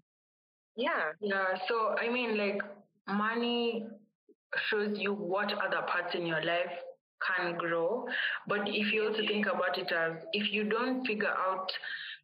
Yeah. 0.75 1.11
Yeah. 1.19 1.45
So 1.67 1.95
I 1.97 2.09
mean, 2.09 2.37
like, 2.37 2.61
money 3.07 3.85
shows 4.69 4.97
you 4.97 5.13
what 5.13 5.51
other 5.53 5.85
parts 5.87 6.15
in 6.15 6.25
your 6.25 6.43
life 6.43 6.71
can 7.27 7.57
grow. 7.57 8.07
But 8.47 8.61
if 8.67 8.93
you 8.93 9.07
also 9.07 9.21
think 9.27 9.45
about 9.45 9.77
it 9.77 9.91
as 9.91 10.13
if 10.33 10.51
you 10.53 10.63
don't 10.69 11.05
figure 11.05 11.27
out 11.27 11.69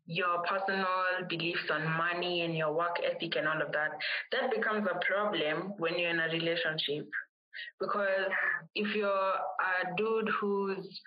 your 0.08 0.44
personal 0.48 0.86
beliefs 1.28 1.70
on 1.72 1.84
money 1.98 2.42
and 2.42 2.56
your 2.56 2.74
work 2.74 2.98
ethic 3.04 3.36
and 3.36 3.48
all 3.48 3.62
of 3.62 3.72
that, 3.72 3.90
that 4.32 4.52
becomes 4.56 4.88
a 4.90 5.00
problem 5.06 5.74
when 5.78 5.98
you're 5.98 6.12
in 6.12 6.20
a 6.20 6.28
relationship. 6.28 7.10
Because 7.80 8.30
if 8.76 8.96
you're 8.96 9.10
a 9.10 9.96
dude 9.98 10.30
who's 10.40 11.02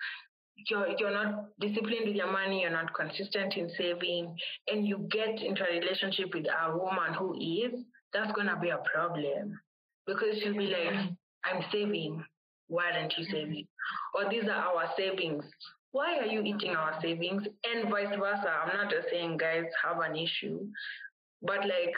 you're 0.67 0.87
you're 0.97 1.11
not 1.13 1.45
disciplined 1.59 2.07
with 2.07 2.15
your 2.15 2.31
money, 2.31 2.61
you're 2.61 2.71
not 2.71 2.93
consistent 2.93 3.55
in 3.55 3.69
saving, 3.77 4.35
and 4.67 4.87
you 4.87 5.07
get 5.11 5.41
into 5.41 5.63
a 5.63 5.79
relationship 5.79 6.33
with 6.33 6.45
a 6.45 6.77
woman 6.77 7.13
who 7.17 7.35
is, 7.35 7.73
that's 8.13 8.31
gonna 8.33 8.59
be 8.59 8.69
a 8.69 8.79
problem. 8.93 9.59
Because 10.05 10.39
she'll 10.41 10.57
be 10.57 10.67
like, 10.67 10.93
mm-hmm. 10.93 11.13
I'm 11.45 11.63
saving. 11.71 12.23
Why 12.67 12.91
aren't 12.91 13.13
you 13.17 13.25
mm-hmm. 13.25 13.33
saving? 13.33 13.67
Or 14.15 14.29
these 14.29 14.43
are 14.43 14.51
our 14.51 14.89
savings. 14.97 15.43
Why 15.91 16.17
are 16.19 16.25
you 16.25 16.41
eating 16.41 16.75
our 16.75 16.99
savings? 17.01 17.43
And 17.63 17.89
vice 17.89 18.15
versa. 18.17 18.49
I'm 18.49 18.77
not 18.77 18.91
just 18.91 19.09
saying 19.09 19.37
guys 19.37 19.65
have 19.83 19.99
an 19.99 20.15
issue, 20.15 20.67
but 21.41 21.59
like 21.61 21.95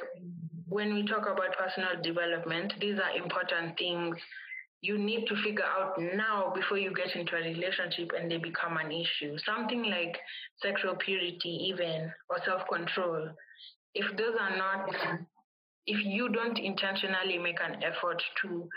when 0.67 0.93
we 0.93 1.05
talk 1.05 1.23
about 1.23 1.57
personal 1.57 2.01
development, 2.01 2.73
these 2.79 2.95
are 2.95 3.17
important 3.17 3.77
things 3.77 4.15
you 4.81 4.97
need 4.97 5.27
to 5.27 5.35
figure 5.43 5.63
out 5.63 5.93
now 6.15 6.51
before 6.55 6.77
you 6.77 6.91
get 6.93 7.15
into 7.15 7.35
a 7.35 7.39
relationship 7.39 8.11
and 8.17 8.29
they 8.29 8.37
become 8.37 8.77
an 8.77 8.91
issue. 8.91 9.37
Something 9.45 9.83
like 9.83 10.17
sexual 10.61 10.95
purity, 10.95 11.69
even, 11.69 12.11
or 12.29 12.37
self 12.45 12.61
control. 12.71 13.29
If 13.93 14.17
those 14.17 14.35
are 14.39 14.57
not, 14.57 14.89
if 15.85 16.03
you 16.03 16.29
don't 16.29 16.57
intentionally 16.57 17.37
make 17.37 17.59
an 17.61 17.83
effort 17.83 18.21
to 18.41 18.67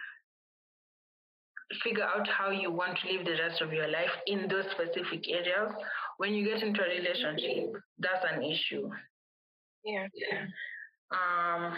figure 1.83 2.05
out 2.05 2.29
how 2.29 2.51
you 2.51 2.71
want 2.71 2.99
to 2.99 3.13
live 3.13 3.25
the 3.25 3.43
rest 3.43 3.63
of 3.63 3.73
your 3.73 3.89
life 3.89 4.13
in 4.27 4.47
those 4.49 4.65
specific 4.73 5.25
areas, 5.31 5.73
when 6.19 6.35
you 6.35 6.45
get 6.45 6.63
into 6.63 6.83
a 6.83 6.89
relationship, 6.89 7.73
that's 7.99 8.25
an 8.31 8.43
issue. 8.43 8.91
Yeah. 9.85 10.07
Um, 11.11 11.75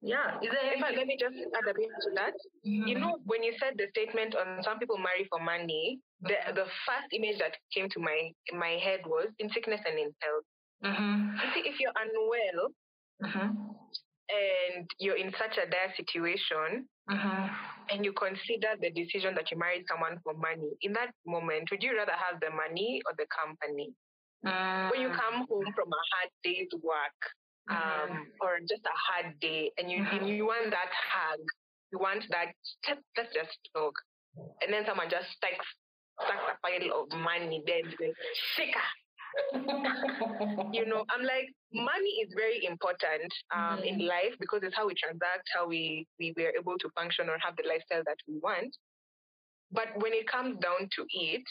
yeah. 0.00 0.38
Is 0.42 0.50
there 0.50 0.72
In 0.74 0.80
fact, 0.80 0.96
let 0.96 1.06
me 1.06 1.16
just 1.18 1.34
add 1.34 1.66
a 1.68 1.74
bit 1.74 1.90
to 1.90 2.10
that. 2.14 2.34
Mm-hmm. 2.66 2.86
You 2.86 2.98
know, 2.98 3.18
when 3.24 3.42
you 3.42 3.52
said 3.58 3.74
the 3.76 3.86
statement 3.90 4.34
on 4.34 4.62
some 4.62 4.78
people 4.78 4.98
marry 4.98 5.26
for 5.30 5.40
money, 5.42 5.98
the 6.22 6.36
the 6.54 6.66
first 6.86 7.08
image 7.12 7.38
that 7.38 7.56
came 7.74 7.88
to 7.90 8.00
my 8.00 8.30
my 8.54 8.78
head 8.82 9.00
was 9.06 9.28
in 9.38 9.50
sickness 9.50 9.80
and 9.86 9.98
in 9.98 10.10
health. 10.22 10.46
Mm-hmm. 10.84 11.36
You 11.42 11.48
see, 11.54 11.64
if 11.68 11.80
you're 11.80 11.94
unwell 11.96 12.70
Mm-hmm. 13.18 13.50
and 14.30 14.86
you're 15.02 15.18
in 15.18 15.34
such 15.34 15.58
a 15.58 15.66
dire 15.68 15.90
situation, 15.96 16.86
Mm-hmm. 17.10 17.44
and 17.88 18.04
you 18.04 18.12
consider 18.12 18.76
the 18.84 18.92
decision 18.92 19.32
that 19.34 19.50
you 19.50 19.56
married 19.56 19.88
someone 19.88 20.20
for 20.22 20.34
money, 20.36 20.76
in 20.82 20.92
that 20.92 21.08
moment, 21.26 21.66
would 21.72 21.82
you 21.82 21.96
rather 21.96 22.12
have 22.12 22.38
the 22.38 22.50
money 22.52 23.00
or 23.08 23.16
the 23.16 23.24
company? 23.32 23.90
When 24.92 25.00
you 25.00 25.08
come 25.08 25.48
home 25.48 25.72
from 25.74 25.88
a 25.88 26.02
hard 26.12 26.30
day's 26.44 26.68
work, 26.84 27.18
um, 27.70 28.26
or 28.40 28.58
just 28.68 28.84
a 28.84 28.96
hard 28.96 29.38
day, 29.40 29.70
and 29.78 29.90
you 29.90 30.04
and 30.12 30.28
you 30.28 30.46
want 30.46 30.70
that 30.70 30.90
hug, 30.92 31.40
you 31.92 31.98
want 31.98 32.24
that. 32.30 32.52
Just, 32.86 33.00
let's 33.16 33.32
just 33.34 33.58
talk, 33.74 33.94
and 34.62 34.72
then 34.72 34.84
someone 34.86 35.08
just 35.10 35.30
sticks 35.36 35.66
stacks 36.24 36.50
a 36.50 36.56
pile 36.66 37.02
of 37.02 37.08
money 37.20 37.62
then 37.66 37.84
like, 38.00 38.16
shika. 38.56 38.84
You 40.72 40.84
know, 40.86 41.04
I'm 41.10 41.22
like, 41.22 41.48
money 41.72 42.10
is 42.22 42.32
very 42.36 42.64
important 42.64 43.32
um, 43.54 43.80
in 43.84 44.06
life 44.06 44.34
because 44.40 44.60
it's 44.62 44.76
how 44.76 44.86
we 44.86 44.94
transact, 44.94 45.48
how 45.54 45.66
we 45.66 46.06
we 46.18 46.34
were 46.36 46.52
able 46.58 46.76
to 46.78 46.88
function 46.94 47.28
or 47.28 47.38
have 47.40 47.56
the 47.56 47.68
lifestyle 47.68 48.02
that 48.04 48.18
we 48.26 48.38
want. 48.42 48.74
But 49.70 49.88
when 50.02 50.12
it 50.12 50.26
comes 50.28 50.58
down 50.60 50.88
to 50.96 51.06
it, 51.10 51.42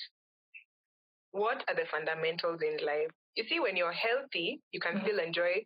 what 1.31 1.63
are 1.67 1.75
the 1.75 1.85
fundamentals 1.91 2.61
in 2.61 2.85
life? 2.85 3.09
You 3.35 3.43
see, 3.49 3.59
when 3.59 3.75
you're 3.75 3.91
healthy, 3.93 4.59
you 4.71 4.79
can 4.79 4.95
Mhm. 4.97 5.03
still 5.03 5.19
enjoy 5.19 5.65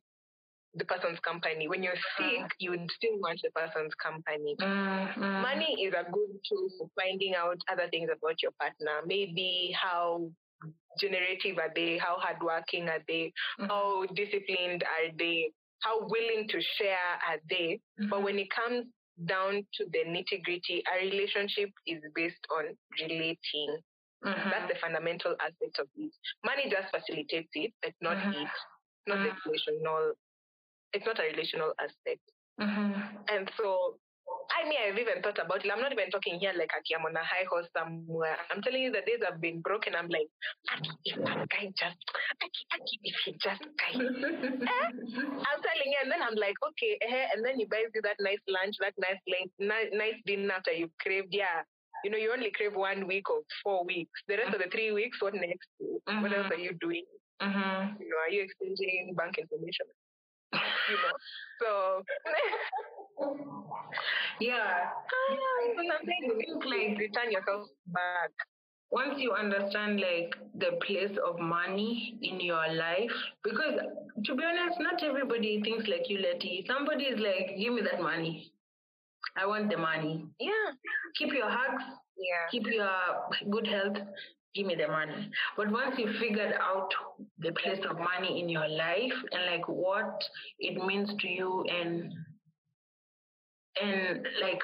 the 0.75 0.85
person's 0.85 1.19
company. 1.19 1.67
When 1.67 1.83
you're 1.83 1.93
uh-huh. 1.93 2.29
sick, 2.29 2.51
you 2.59 2.71
would 2.71 2.89
still 2.95 3.19
want 3.19 3.39
the 3.43 3.51
person's 3.51 3.93
company. 3.95 4.55
Mm-hmm. 4.59 5.41
Money 5.41 5.75
is 5.83 5.93
a 5.93 6.09
good 6.09 6.31
tool 6.47 6.67
for 6.77 6.89
finding 6.99 7.33
out 7.35 7.57
other 7.71 7.87
things 7.89 8.09
about 8.11 8.41
your 8.41 8.51
partner. 8.59 9.01
Maybe 9.05 9.75
how 9.75 10.29
generative 10.99 11.57
are 11.57 11.71
they? 11.75 11.97
How 11.97 12.17
hardworking 12.19 12.87
are 12.87 13.03
they? 13.07 13.33
Mm-hmm. 13.59 13.65
How 13.65 14.05
disciplined 14.15 14.83
are 14.83 15.11
they? 15.17 15.51
How 15.79 16.07
willing 16.07 16.47
to 16.49 16.61
share 16.77 17.11
are 17.27 17.39
they? 17.49 17.79
But 17.97 18.05
mm-hmm. 18.05 18.23
when 18.23 18.39
it 18.39 18.47
comes 18.53 18.85
down 19.25 19.65
to 19.75 19.85
the 19.91 20.05
nitty 20.07 20.43
gritty, 20.43 20.83
a 20.87 21.05
relationship 21.05 21.69
is 21.85 22.01
based 22.15 22.45
on 22.51 22.77
relating. 23.01 23.77
Mm-hmm. 24.23 24.49
That's 24.49 24.71
the 24.71 24.79
fundamental 24.79 25.35
aspect 25.41 25.79
of 25.79 25.87
it. 25.97 26.13
Money 26.45 26.69
just 26.69 26.93
facilitates 26.93 27.49
it, 27.53 27.73
but 27.81 27.93
not 28.01 28.17
mm-hmm. 28.17 28.45
it. 28.45 28.47
Not 29.07 29.17
the 29.17 29.33
relational. 29.49 30.13
It's 30.93 31.05
not 31.05 31.19
a 31.19 31.23
relational 31.31 31.73
aspect. 31.79 32.21
Mm-hmm. 32.59 32.91
And 33.31 33.49
so, 33.57 33.95
I 34.51 34.67
mean, 34.67 34.79
I've 34.79 34.99
even 34.99 35.21
thought 35.23 35.39
about 35.43 35.63
it. 35.65 35.71
I'm 35.71 35.79
not 35.81 35.91
even 35.91 36.09
talking 36.11 36.39
here 36.39 36.53
like 36.55 36.71
I'm 36.75 37.05
on 37.05 37.15
a 37.15 37.23
high 37.23 37.47
horse 37.49 37.67
somewhere. 37.75 38.37
I'm 38.51 38.61
telling 38.61 38.83
you 38.83 38.91
the 38.91 39.01
days 39.07 39.23
have 39.23 39.39
been 39.41 39.61
broken. 39.61 39.95
I'm 39.95 40.07
like, 40.11 40.27
Aki, 40.71 40.91
if 41.05 41.17
that 41.23 41.47
guy 41.49 41.71
just, 41.75 41.99
Aki, 42.43 42.63
Aki, 42.75 42.95
if 43.03 43.15
he 43.25 43.31
just 43.39 43.63
guy. 43.79 43.93
eh? 43.97 44.87
I'm 45.47 45.59
telling 45.63 45.89
you, 45.89 45.99
and 46.03 46.11
then 46.11 46.21
I'm 46.21 46.35
like, 46.35 46.55
okay, 46.75 46.99
eh, 47.01 47.25
and 47.35 47.43
then 47.43 47.55
he 47.55 47.65
buys 47.65 47.91
you 47.95 48.01
that 48.03 48.19
nice 48.19 48.43
lunch, 48.47 48.75
that 48.79 48.93
nice 48.99 49.19
lunch, 49.27 49.51
nice, 49.59 49.89
nice 49.91 50.19
dinner 50.25 50.53
after 50.53 50.71
you've 50.71 50.95
craved. 50.99 51.31
Yeah. 51.31 51.63
You 52.03 52.09
know, 52.11 52.17
you 52.17 52.31
only 52.33 52.51
crave 52.51 52.73
one 52.75 53.07
week 53.07 53.29
or 53.29 53.41
four 53.63 53.85
weeks. 53.85 54.15
The 54.27 54.37
rest 54.37 54.53
of 54.55 54.61
the 54.61 54.69
three 54.71 54.91
weeks, 54.91 55.21
what 55.21 55.33
next? 55.35 55.69
What 55.79 56.33
else 56.33 56.47
Mhm. 56.47 56.51
are 56.51 56.61
you 56.61 56.73
doing? 56.81 57.05
Mm-hmm. 57.41 58.01
You 58.01 58.09
know, 58.09 58.17
are 58.25 58.29
you 58.29 58.41
exchanging 58.43 59.13
bank 59.15 59.37
information? 59.37 59.85
You 60.53 60.97
know, 60.97 61.15
so 61.59 62.03
Yeah. 64.39 64.89
So 65.75 65.81
sometimes 65.83 66.45
you 66.47 66.59
to 66.61 66.67
like 66.69 66.97
return 66.97 67.31
yourself 67.31 67.67
back. 67.87 68.31
Once 68.91 69.15
you 69.17 69.31
understand 69.31 70.01
like 70.01 70.35
the 70.55 70.77
place 70.85 71.17
of 71.25 71.39
money 71.39 72.17
in 72.21 72.41
your 72.41 72.67
life, 72.73 73.11
because 73.43 73.79
to 74.25 74.35
be 74.35 74.43
honest, 74.43 74.79
not 74.81 75.01
everybody 75.03 75.61
thinks 75.61 75.87
like 75.87 76.09
you, 76.09 76.17
Letty. 76.19 76.65
Somebody 76.67 77.05
is 77.05 77.19
like, 77.19 77.57
give 77.57 77.73
me 77.73 77.81
that 77.89 78.01
money. 78.01 78.51
I 79.37 79.45
want 79.45 79.69
the 79.69 79.77
money. 79.77 80.25
Yeah. 80.39 80.73
Keep 81.17 81.33
your 81.33 81.49
hugs, 81.49 81.83
Yeah. 82.17 82.47
keep 82.51 82.67
your 82.67 82.91
good 83.49 83.67
health, 83.67 83.97
give 84.55 84.65
me 84.65 84.75
the 84.75 84.87
money. 84.87 85.29
But 85.57 85.71
once 85.71 85.95
you 85.97 86.11
figured 86.19 86.53
out 86.61 86.89
the 87.39 87.51
place 87.53 87.79
of 87.89 87.97
money 87.97 88.41
in 88.41 88.49
your 88.49 88.67
life 88.67 89.13
and 89.31 89.51
like 89.51 89.67
what 89.67 90.21
it 90.59 90.83
means 90.85 91.09
to 91.19 91.27
you 91.27 91.65
and 91.69 92.13
and 93.81 94.27
like 94.41 94.61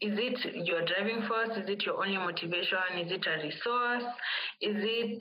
is 0.00 0.18
it 0.18 0.66
your 0.66 0.84
driving 0.84 1.26
force? 1.28 1.56
Is 1.56 1.68
it 1.68 1.82
your 1.86 2.04
only 2.04 2.18
motivation? 2.18 2.78
Is 3.00 3.10
it 3.10 3.24
a 3.26 3.42
resource? 3.42 4.04
Is 4.60 4.76
it 4.76 5.18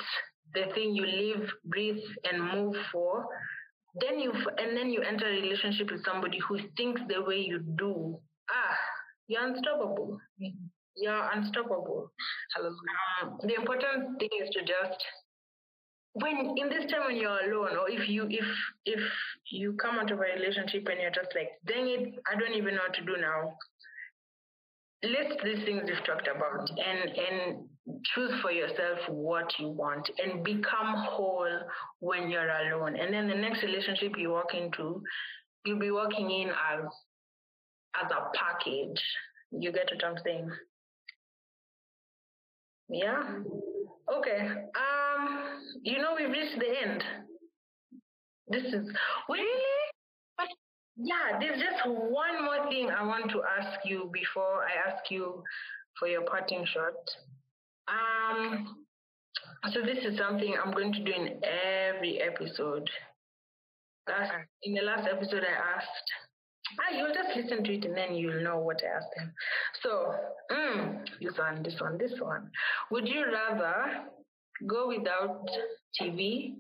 the 0.54 0.74
thing 0.74 0.96
you 0.96 1.06
live, 1.06 1.50
breathe, 1.66 2.04
and 2.30 2.52
move 2.54 2.76
for? 2.92 3.26
Then 4.02 4.20
you 4.20 4.34
and 4.58 4.76
then 4.76 4.90
you 4.90 5.02
enter 5.02 5.28
a 5.28 5.42
relationship 5.42 5.92
with 5.92 6.04
somebody 6.04 6.40
who 6.40 6.60
thinks 6.76 7.02
the 7.08 7.22
way 7.22 7.38
you 7.38 7.60
do. 7.78 8.20
Ah, 8.50 8.78
you're 9.28 9.46
unstoppable. 9.46 10.20
You're 10.96 11.30
unstoppable. 11.34 12.12
Um, 12.60 13.40
the 13.42 13.56
important 13.56 14.20
thing 14.20 14.30
is 14.42 14.50
to 14.54 14.62
just 14.62 15.04
when 16.14 16.54
in 16.58 16.70
this 16.70 16.90
time 16.92 17.08
when 17.08 17.16
you're 17.18 17.52
alone, 17.52 17.76
or 17.76 17.90
if 17.90 18.08
you 18.08 18.28
if 18.30 18.46
if 18.86 19.00
you 19.52 19.74
come 19.74 19.98
out 19.98 20.12
of 20.12 20.20
a 20.20 20.22
relationship 20.22 20.88
and 20.90 21.02
you're 21.02 21.12
just 21.12 21.34
like, 21.36 21.50
dang 21.66 21.88
it, 21.88 22.14
I 22.32 22.40
don't 22.40 22.54
even 22.54 22.76
know 22.76 22.82
what 22.88 22.94
to 22.96 23.06
do 23.06 23.18
now. 23.20 23.54
List 25.04 25.44
these 25.44 25.66
things 25.66 25.82
you've 25.88 26.06
talked 26.06 26.28
about 26.28 26.70
and 26.70 27.10
and 27.10 27.66
choose 28.14 28.32
for 28.42 28.52
yourself 28.52 29.00
what 29.10 29.52
you 29.60 29.70
want 29.70 30.10
and 30.24 30.44
become 30.44 30.94
whole 30.96 31.50
when 32.00 32.30
you're 32.30 32.50
alone. 32.50 32.96
And 32.96 33.14
then 33.14 33.28
the 33.28 33.36
next 33.36 33.64
relationship 33.64 34.14
you 34.18 34.30
walk 34.30 34.54
into, 34.54 35.02
you'll 35.66 35.80
be 35.80 35.92
walking 35.92 36.30
in 36.30 36.50
as 36.50 36.86
as 38.02 38.12
a 38.12 38.30
package. 38.38 39.02
You 39.52 39.72
get 39.72 39.90
what 39.92 40.06
I'm 40.06 40.18
saying? 40.24 40.50
Yeah. 42.90 43.40
Okay. 44.14 44.48
Um, 44.76 45.60
you 45.84 45.98
know 45.98 46.16
we've 46.18 46.30
reached 46.30 46.60
the 46.60 46.90
end. 46.90 47.04
This 48.50 48.64
is 48.64 48.86
really, 49.30 49.48
but 50.38 50.48
yeah. 50.98 51.40
There's 51.40 51.60
just 51.60 51.86
one 51.88 52.44
more 52.44 52.70
thing 52.70 52.90
I 52.90 53.04
want 53.04 53.32
to 53.32 53.42
ask 53.60 53.80
you 53.86 54.10
before 54.14 54.64
I 54.66 54.90
ask 54.92 55.10
you 55.10 55.44
for 55.98 56.08
your 56.08 56.24
parting 56.24 56.66
shot. 56.74 56.94
Um. 57.88 58.78
So 59.74 59.82
this 59.82 60.04
is 60.06 60.18
something 60.18 60.56
I'm 60.64 60.74
going 60.74 60.94
to 60.94 61.04
do 61.04 61.12
in 61.12 61.40
every 61.44 62.22
episode. 62.22 62.90
Last, 64.08 64.32
in 64.64 64.74
the 64.74 64.82
last 64.82 65.08
episode, 65.10 65.44
I 65.44 65.78
asked 65.78 66.10
just 67.14 67.36
listen 67.36 67.64
to 67.64 67.74
it 67.74 67.86
and 67.86 67.96
then 67.98 68.16
you'll 68.16 68.44
know 68.44 68.58
what 68.60 68.82
I 68.84 68.98
ask 68.98 69.08
them. 69.18 69.34
So, 69.82 70.14
mm, 70.52 71.06
this 71.22 71.38
one, 71.38 71.64
this 71.64 71.76
one, 71.80 71.98
this 71.98 72.14
one. 72.20 72.50
Would 72.92 73.08
you 73.08 73.26
rather 73.32 74.04
go 74.68 74.88
without 74.88 75.48
TV 76.00 76.56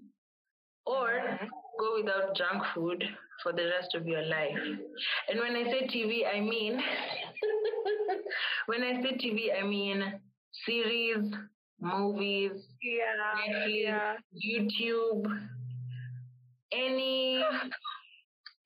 or 0.86 1.39
go 1.80 1.95
without 2.02 2.36
junk 2.36 2.63
food 2.73 3.04
for 3.41 3.52
the 3.54 3.65
rest 3.65 3.95
of 3.95 4.08
your 4.08 4.23
life? 4.23 4.58
And 5.30 5.39
when 5.39 5.56
I 5.56 5.63
say 5.65 5.88
TV, 5.88 6.26
I 6.26 6.39
mean, 6.39 6.80
when 8.67 8.84
I 8.84 9.02
say 9.02 9.17
TV, 9.17 9.47
I 9.58 9.65
mean 9.65 10.19
series, 10.65 11.32
movies, 11.80 12.52
Yeah. 12.82 13.04
Netflix, 13.47 13.84
Yeah. 13.84 14.15
YouTube, 14.45 15.26
any 16.71 17.43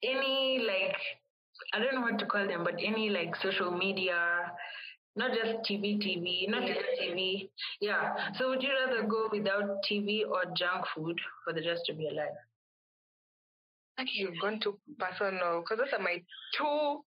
any 0.02 0.58
like 0.66 0.96
I 1.74 1.78
don't 1.78 1.94
know 1.94 2.00
what 2.00 2.18
to 2.18 2.26
call 2.26 2.46
them, 2.46 2.64
but 2.64 2.74
any 2.82 3.10
like 3.10 3.36
social 3.42 3.70
media, 3.70 4.52
not 5.16 5.32
just 5.32 5.68
TV, 5.68 5.98
TV, 6.00 6.48
not 6.48 6.66
just 6.66 6.80
TV. 7.00 7.50
Yeah. 7.80 8.14
So 8.38 8.48
would 8.48 8.62
you 8.62 8.70
rather 8.70 9.02
go 9.06 9.28
without 9.30 9.82
TV 9.90 10.22
or 10.26 10.44
junk 10.56 10.84
food 10.94 11.18
for 11.44 11.52
the 11.52 11.66
rest 11.68 11.90
of 11.90 12.00
your 12.00 12.12
life? 12.12 12.38
Like 13.98 14.08
you've 14.14 14.40
gone 14.40 14.60
too 14.60 14.78
personal 14.98 15.60
because 15.60 15.78
those 15.78 15.92
are 15.92 16.02
my 16.02 16.22
two 16.56 17.04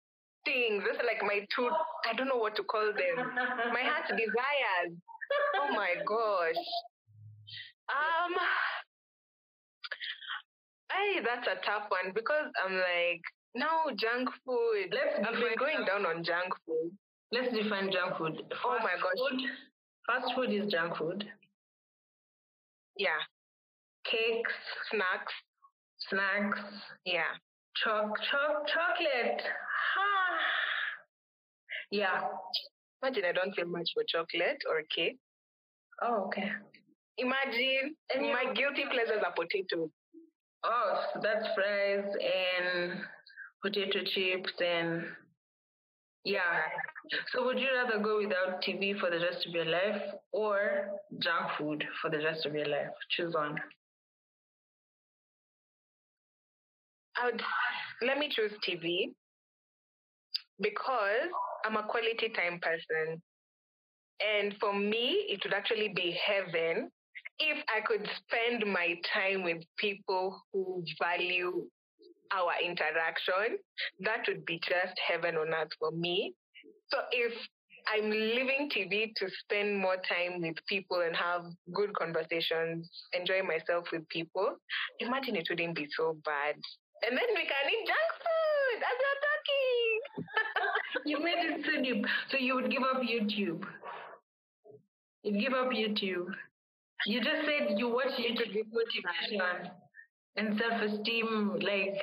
things. 0.45 0.83
Those 0.85 1.01
are 1.01 1.07
like 1.07 1.21
my 1.23 1.45
two. 1.55 1.69
I 2.09 2.13
don't 2.15 2.27
know 2.27 2.37
what 2.37 2.55
to 2.55 2.63
call 2.63 2.93
them. 2.93 3.25
My 3.73 3.81
heart's 3.81 4.11
desires. 4.11 4.93
Oh 5.59 5.73
my 5.73 5.95
gosh. 6.05 6.63
Um. 7.89 8.33
Hey, 10.91 11.19
that's 11.25 11.47
a 11.47 11.65
tough 11.65 11.89
one 11.89 12.13
because 12.13 12.47
I'm 12.63 12.75
like 12.75 13.21
no 13.55 13.91
junk 13.95 14.29
food. 14.45 14.93
Let's 14.93 15.15
I've 15.19 15.35
been 15.39 15.57
going 15.57 15.85
down 15.85 16.05
on 16.05 16.23
junk 16.23 16.53
food. 16.65 16.91
Let's 17.31 17.53
define 17.53 17.91
junk 17.91 18.17
food. 18.17 18.41
Oh 18.65 18.77
my 18.81 18.91
Fast 18.91 19.03
gosh. 19.03 19.19
Food, 19.31 19.41
fast 20.07 20.35
food 20.35 20.51
is 20.53 20.71
junk 20.71 20.97
food. 20.97 21.25
Yeah, 22.97 23.19
Cakes, 24.05 24.53
snacks. 24.91 25.33
snacks, 26.09 26.59
Yeah, 27.05 27.33
choc, 27.83 28.11
choc, 28.31 28.67
chocolate. 28.67 29.41
Ha. 29.41 30.05
Yeah. 31.91 32.21
imagine 33.03 33.25
I 33.25 33.31
don't 33.31 33.53
feel 33.55 33.67
much 33.67 33.89
for 33.93 34.03
chocolate 34.07 34.61
or 34.69 34.81
cake. 34.95 35.17
Oh, 36.01 36.25
okay. 36.27 36.49
Imagine 37.17 37.95
And 38.13 38.23
my 38.33 38.53
guilty 38.53 38.83
pleasures 38.91 39.23
are 39.25 39.33
potatoes. 39.33 39.89
Oh, 40.63 41.03
so 41.13 41.19
that's 41.21 41.47
fries 41.55 42.05
and 42.05 43.01
potato 43.65 43.99
chips 44.13 44.53
and 44.63 45.03
yeah. 46.23 46.61
So 47.33 47.45
would 47.45 47.59
you 47.59 47.67
rather 47.75 48.03
go 48.03 48.17
without 48.17 48.61
TV 48.61 48.99
for 48.99 49.09
the 49.09 49.19
rest 49.19 49.45
of 49.47 49.53
your 49.53 49.65
life 49.65 50.01
or 50.31 50.89
junk 51.19 51.51
food 51.57 51.83
for 52.01 52.09
the 52.09 52.17
rest 52.17 52.45
of 52.45 52.53
your 52.53 52.67
life? 52.67 52.93
Choose 53.11 53.33
one. 53.33 53.55
I 57.17 57.25
would 57.25 57.41
let 58.01 58.17
me 58.17 58.29
choose 58.29 58.51
TV 58.67 59.13
because 60.59 61.29
I'm 61.65 61.77
a 61.77 61.83
quality 61.83 62.29
time 62.35 62.59
person. 62.59 63.21
And 64.19 64.55
for 64.59 64.73
me, 64.73 65.25
it 65.29 65.41
would 65.43 65.53
actually 65.53 65.91
be 65.95 66.17
heaven 66.25 66.89
if 67.39 67.57
I 67.67 67.81
could 67.85 68.07
spend 68.23 68.71
my 68.71 68.95
time 69.13 69.43
with 69.43 69.61
people 69.77 70.41
who 70.53 70.83
value 71.01 71.67
our 72.35 72.53
interaction. 72.63 73.57
That 74.01 74.25
would 74.27 74.45
be 74.45 74.59
just 74.59 74.99
heaven 74.99 75.35
on 75.35 75.53
earth 75.53 75.71
for 75.79 75.91
me. 75.91 76.33
So 76.91 76.97
if 77.11 77.33
I'm 77.87 78.09
leaving 78.09 78.69
TV 78.69 79.13
to 79.15 79.27
spend 79.43 79.77
more 79.77 79.97
time 79.97 80.41
with 80.41 80.57
people 80.67 81.01
and 81.01 81.15
have 81.15 81.45
good 81.73 81.95
conversations, 81.95 82.89
enjoy 83.13 83.43
myself 83.43 83.85
with 83.91 84.07
people, 84.09 84.55
imagine 84.99 85.35
it 85.35 85.47
wouldn't 85.49 85.75
be 85.75 85.87
so 85.95 86.17
bad. 86.25 86.55
And 87.05 87.15
then 87.15 87.29
we 87.35 87.43
can 87.45 87.65
eat 87.69 87.85
junk 87.85 88.09
food 88.23 88.79
as 88.81 88.97
we're 89.03 89.21
talking. 89.29 89.99
You 91.05 91.19
made 91.19 91.37
it 91.37 91.61
so 91.63 91.83
deep. 91.83 92.03
So 92.31 92.37
you 92.37 92.55
would 92.55 92.71
give 92.71 92.81
up 92.81 93.01
YouTube. 93.03 93.63
You'd 95.21 95.39
give 95.39 95.53
up 95.53 95.69
YouTube. 95.69 96.33
You 97.05 97.19
just 97.19 97.45
said 97.45 97.77
you 97.77 97.89
watch 97.89 98.17
YouTube 98.17 98.55
with 98.55 98.65
motivation 98.73 99.69
and 100.37 100.59
self-esteem. 100.59 101.59
Like 101.61 102.01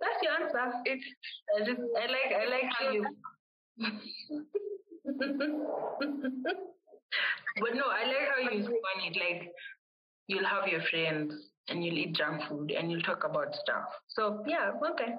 that's 0.00 0.22
your 0.22 0.32
answer. 0.32 0.72
It's 0.84 1.04
I 1.56 1.60
just 1.64 1.80
I 1.80 2.06
like 2.06 2.32
I 2.36 2.44
like 2.50 2.68
how 2.78 2.90
you. 2.90 3.04
but 7.60 7.74
no, 7.74 7.84
I 7.86 8.04
like 8.06 8.28
how 8.34 8.40
you 8.50 8.62
spun 8.62 8.98
it. 9.04 9.16
Like 9.16 9.52
you'll 10.26 10.46
have 10.46 10.68
your 10.68 10.82
friends 10.90 11.34
and 11.68 11.84
you'll 11.84 11.98
eat 11.98 12.14
junk 12.14 12.42
food 12.48 12.70
and 12.70 12.90
you'll 12.90 13.02
talk 13.02 13.24
about 13.24 13.54
stuff. 13.54 13.84
So 14.08 14.42
yeah, 14.46 14.72
okay. 14.92 15.14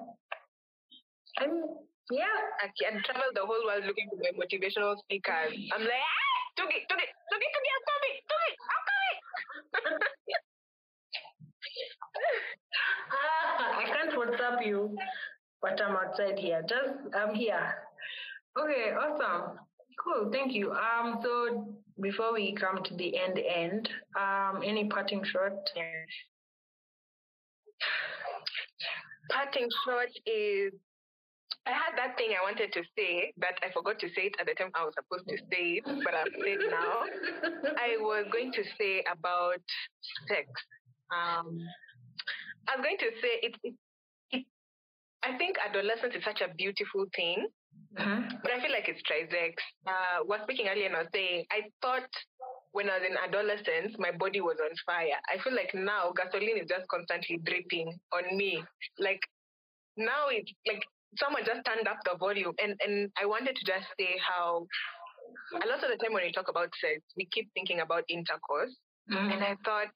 I'm 1.38 1.64
yeah. 2.10 2.36
I 2.60 2.68
can 2.76 3.02
travel 3.04 3.30
the 3.34 3.40
whole 3.40 3.64
world 3.64 3.84
looking 3.86 4.08
for 4.10 4.16
my 4.20 4.32
motivational 4.36 4.96
speakers. 4.98 5.56
I'm 5.72 5.80
like, 5.80 6.04
ah, 6.04 6.24
Tugi, 6.60 6.84
Tugi, 6.84 7.06
Tugi, 7.32 7.46
I'm 7.48 7.50
coming, 7.50 7.50
Tugi, 7.54 7.70
I'm 7.72 7.84
coming. 7.88 7.93
Ah, 13.12 13.78
I 13.78 13.84
can't 13.84 14.12
WhatsApp 14.14 14.64
you, 14.66 14.96
but 15.62 15.80
I'm 15.80 15.96
outside 15.96 16.38
here. 16.38 16.62
Just 16.68 17.14
I'm 17.14 17.34
here. 17.34 17.74
Okay, 18.58 18.92
awesome. 18.92 19.58
Cool, 20.02 20.30
thank 20.32 20.52
you. 20.52 20.72
Um, 20.72 21.18
so 21.22 21.74
before 22.00 22.32
we 22.32 22.54
come 22.54 22.82
to 22.84 22.94
the 22.94 23.18
end 23.18 23.38
end, 23.38 23.88
um, 24.18 24.62
any 24.64 24.88
parting 24.88 25.22
shot? 25.24 25.52
Parting 29.30 29.68
shot 29.84 30.08
is 30.26 30.72
I 31.66 31.72
had 31.72 31.96
that 31.96 32.16
thing 32.18 32.30
I 32.36 32.42
wanted 32.44 32.72
to 32.72 32.82
say 32.96 33.32
but 33.38 33.56
I 33.64 33.72
forgot 33.72 33.98
to 34.00 34.08
say 34.14 34.28
it 34.28 34.36
at 34.38 34.46
the 34.46 34.54
time 34.54 34.70
I 34.74 34.84
was 34.84 34.94
supposed 34.94 35.26
to 35.28 35.36
say 35.50 35.80
it, 35.80 35.84
but 36.04 36.14
I've 36.14 36.28
said 36.28 36.60
it 36.60 36.70
now. 36.70 37.08
I 37.76 37.96
was 38.00 38.26
going 38.32 38.52
to 38.52 38.62
say 38.78 39.02
about 39.10 39.62
sex. 40.28 40.44
Um, 41.10 41.58
I 42.68 42.76
was 42.76 42.84
going 42.84 42.98
to 43.00 43.10
say 43.20 43.32
it, 43.48 43.54
it, 43.62 43.74
it. 44.30 44.44
I 45.24 45.36
think 45.38 45.56
adolescence 45.64 46.14
is 46.16 46.24
such 46.24 46.40
a 46.42 46.52
beautiful 46.52 47.06
thing, 47.16 47.48
Mhm. 47.96 48.42
but 48.42 48.52
I 48.52 48.60
feel 48.60 48.70
like 48.72 48.88
it's 48.88 49.02
trisex. 49.02 49.54
Uh, 49.86 50.24
was 50.24 50.40
speaking 50.42 50.68
earlier 50.68 50.86
and 50.86 50.96
I 50.96 51.02
was 51.02 51.12
saying 51.14 51.46
I 51.50 51.62
thought 51.80 52.08
when 52.72 52.90
I 52.90 52.98
was 52.98 53.06
in 53.08 53.16
adolescence 53.16 53.96
my 53.98 54.10
body 54.12 54.40
was 54.40 54.58
on 54.60 54.70
fire. 54.84 55.18
I 55.32 55.38
feel 55.42 55.54
like 55.54 55.72
now 55.74 56.12
gasoline 56.12 56.58
is 56.58 56.68
just 56.68 56.86
constantly 56.88 57.38
dripping 57.38 57.88
on 58.12 58.36
me. 58.36 58.62
Like 58.98 59.20
now 59.96 60.28
it's 60.28 60.52
like 60.66 60.82
someone 61.18 61.44
just 61.44 61.64
turned 61.66 61.86
up 61.88 61.98
the 62.04 62.16
volume 62.18 62.54
and 62.62 62.74
and 62.84 63.10
I 63.20 63.26
wanted 63.26 63.56
to 63.56 63.64
just 63.64 63.86
say 63.98 64.16
how 64.28 64.66
a 65.62 65.66
lot 65.66 65.82
of 65.82 65.90
the 65.90 65.96
time 66.02 66.12
when 66.12 66.24
we 66.24 66.32
talk 66.32 66.48
about 66.48 66.70
sex, 66.80 67.00
we 67.16 67.26
keep 67.32 67.48
thinking 67.54 67.80
about 67.80 68.04
intercourse. 68.08 68.74
Mhm. 69.10 69.32
And 69.32 69.44
I 69.44 69.56
thought 69.64 69.92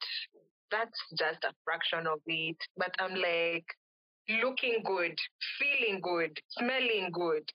that's 0.70 0.98
just 1.18 1.42
a 1.44 1.52
fraction 1.64 2.06
of 2.06 2.20
it. 2.26 2.56
But 2.76 2.94
I'm 2.98 3.14
like, 3.14 3.64
looking 4.42 4.82
good, 4.84 5.18
feeling 5.58 6.00
good, 6.00 6.38
smelling 6.50 7.10
good. 7.12 7.48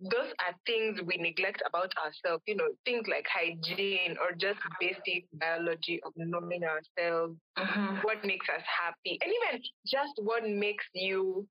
Those 0.00 0.32
are 0.44 0.54
things 0.66 1.00
we 1.06 1.16
neglect 1.16 1.62
about 1.64 1.92
ourselves, 1.96 2.42
you 2.46 2.56
know, 2.56 2.68
things 2.84 3.06
like 3.08 3.26
hygiene 3.28 4.16
or 4.20 4.32
just 4.32 4.58
basic 4.80 5.24
biology 5.32 6.00
of 6.04 6.12
knowing 6.16 6.64
ourselves, 6.64 7.38
Mhm. 7.56 8.02
what 8.04 8.24
makes 8.24 8.48
us 8.48 8.62
happy, 8.66 9.16
and 9.22 9.32
even 9.32 9.62
just 9.86 10.18
what 10.22 10.42
makes 10.48 10.84
you 10.92 11.48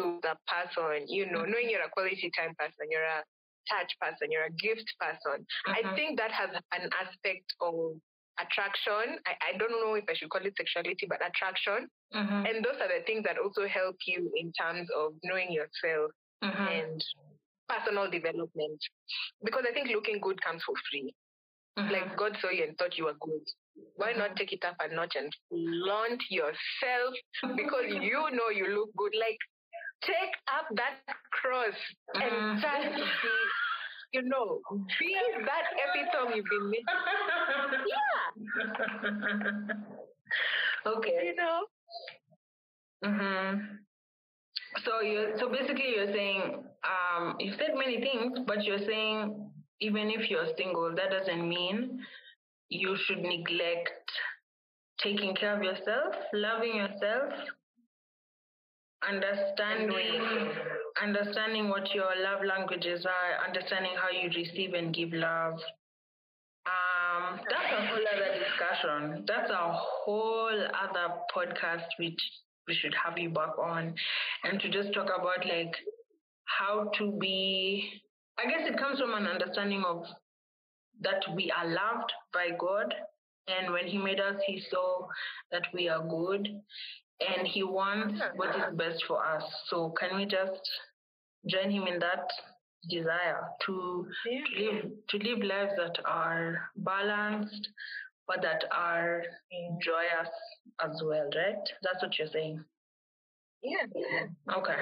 to 0.00 0.18
the 0.24 0.34
person, 0.48 1.04
you 1.08 1.26
know, 1.30 1.44
knowing 1.44 1.68
you're 1.68 1.84
a 1.84 1.90
quality 1.92 2.30
time 2.36 2.54
person, 2.58 2.88
you're 2.88 3.04
a 3.04 3.20
touch 3.68 3.92
person, 4.00 4.32
you're 4.32 4.48
a 4.48 4.56
gift 4.56 4.88
person. 4.98 5.44
I 5.68 5.82
Mhm. 5.82 5.94
think 5.94 6.18
that 6.18 6.32
has 6.32 6.50
an 6.72 6.88
aspect 7.00 7.52
of 7.60 8.00
attraction. 8.40 9.20
I, 9.26 9.52
I 9.52 9.58
don't 9.58 9.70
know 9.70 9.94
if 9.94 10.04
I 10.08 10.14
should 10.14 10.30
call 10.30 10.44
it 10.44 10.56
sexuality, 10.56 11.06
but 11.06 11.24
attraction. 11.24 11.90
Mhm. 12.14 12.48
And 12.48 12.64
those 12.64 12.80
are 12.80 12.88
the 12.88 13.04
things 13.04 13.22
that 13.24 13.38
also 13.38 13.68
help 13.68 13.96
you 14.06 14.32
in 14.34 14.52
terms 14.52 14.88
of 14.96 15.14
knowing 15.22 15.52
yourself 15.52 16.10
and 16.72 17.04
personal 17.68 18.10
development. 18.10 18.80
Because 19.44 19.64
I 19.68 19.72
think 19.72 19.88
looking 19.88 20.20
good 20.20 20.40
comes 20.42 20.62
for 20.64 20.74
free. 20.90 21.14
Like 21.76 22.16
God 22.16 22.36
saw 22.40 22.50
you 22.50 22.64
and 22.64 22.76
thought 22.78 22.98
you 22.98 23.04
were 23.04 23.14
good. 23.20 23.44
Why 23.96 24.12
not 24.12 24.36
take 24.36 24.52
it 24.52 24.64
up 24.64 24.76
a 24.80 24.88
notch 24.94 25.16
and 25.16 25.32
flaunt 25.48 26.22
yourself 26.30 27.14
because 27.56 27.86
you 27.88 28.30
know 28.32 28.48
you 28.50 28.66
look 28.74 28.90
good? 28.96 29.14
Like 29.18 29.38
take 30.02 30.34
up 30.48 30.66
that 30.76 30.96
cross 31.30 31.74
and 32.14 32.32
Mhm. 32.32 32.60
just 32.60 32.94
be, 33.22 33.36
you 34.12 34.22
know, 34.22 34.60
be 34.98 35.14
that 35.44 35.64
epitome 35.84 36.36
you've 36.36 36.46
been 36.50 36.70
missing. 36.70 36.84
Yeah. 37.92 38.30
okay. 40.86 41.26
You 41.26 41.34
know? 41.36 41.66
Mm-hmm. 43.04 43.76
So 44.84 45.00
you 45.00 45.32
so 45.38 45.48
basically 45.48 45.94
you're 45.96 46.12
saying 46.12 46.64
um, 46.84 47.36
you 47.38 47.52
said 47.58 47.74
many 47.74 48.00
things, 48.00 48.38
but 48.46 48.64
you're 48.64 48.78
saying 48.86 49.50
even 49.80 50.10
if 50.10 50.30
you're 50.30 50.46
single, 50.56 50.94
that 50.94 51.10
doesn't 51.10 51.48
mean 51.48 52.00
you 52.68 52.96
should 53.06 53.18
neglect 53.20 54.10
taking 55.02 55.34
care 55.34 55.56
of 55.56 55.62
yourself, 55.62 56.14
loving 56.34 56.76
yourself, 56.76 57.32
understanding 59.08 60.52
understanding 61.02 61.68
what 61.68 61.94
your 61.94 62.10
love 62.22 62.44
languages 62.44 63.06
are, 63.06 63.46
understanding 63.46 63.92
how 63.96 64.10
you 64.10 64.28
receive 64.28 64.74
and 64.74 64.94
give 64.94 65.12
love. 65.12 65.54
Um, 66.66 67.40
that's 67.48 67.72
a 67.72 67.86
whole 67.86 68.04
other 68.14 68.30
discussion. 68.38 69.24
That's 69.26 69.50
a 69.50 69.72
whole 69.72 70.52
other 70.52 71.14
podcast 71.34 71.86
which 71.98 72.20
we 72.68 72.74
should 72.74 72.94
have 72.94 73.18
you 73.18 73.30
back 73.30 73.58
on 73.58 73.94
and 74.44 74.60
to 74.60 74.68
just 74.68 74.94
talk 74.94 75.06
about 75.06 75.44
like 75.44 75.74
how 76.44 76.90
to 76.98 77.12
be 77.20 77.84
I 78.38 78.48
guess 78.48 78.68
it 78.68 78.78
comes 78.78 79.00
from 79.00 79.12
an 79.12 79.26
understanding 79.26 79.82
of 79.86 80.04
that 81.00 81.22
we 81.34 81.50
are 81.50 81.66
loved 81.66 82.12
by 82.32 82.50
God 82.58 82.94
and 83.48 83.72
when 83.72 83.86
he 83.86 83.98
made 83.98 84.20
us 84.20 84.36
he 84.46 84.62
saw 84.70 85.06
that 85.50 85.62
we 85.74 85.88
are 85.88 86.06
good 86.06 86.48
and 87.20 87.46
he 87.46 87.62
wants 87.62 88.20
what 88.36 88.54
is 88.54 88.76
best 88.76 89.04
for 89.06 89.24
us. 89.24 89.42
So 89.68 89.92
can 89.98 90.16
we 90.16 90.24
just 90.24 90.60
join 91.48 91.70
him 91.70 91.86
in 91.86 91.98
that 92.00 92.28
desire 92.88 93.42
to, 93.66 94.06
yeah. 94.26 94.40
to 94.40 94.64
live 94.64 94.90
to 95.08 95.16
live 95.18 95.38
lives 95.44 95.72
that 95.76 95.96
are 96.06 96.70
balanced 96.76 97.68
but 98.30 98.42
that 98.42 98.62
are 98.72 99.22
joyous 99.84 100.30
as 100.84 101.02
well, 101.04 101.28
right? 101.34 101.64
That's 101.82 102.00
what 102.00 102.16
you're 102.16 102.28
saying. 102.32 102.64
Yeah. 103.62 103.86
Okay. 104.56 104.74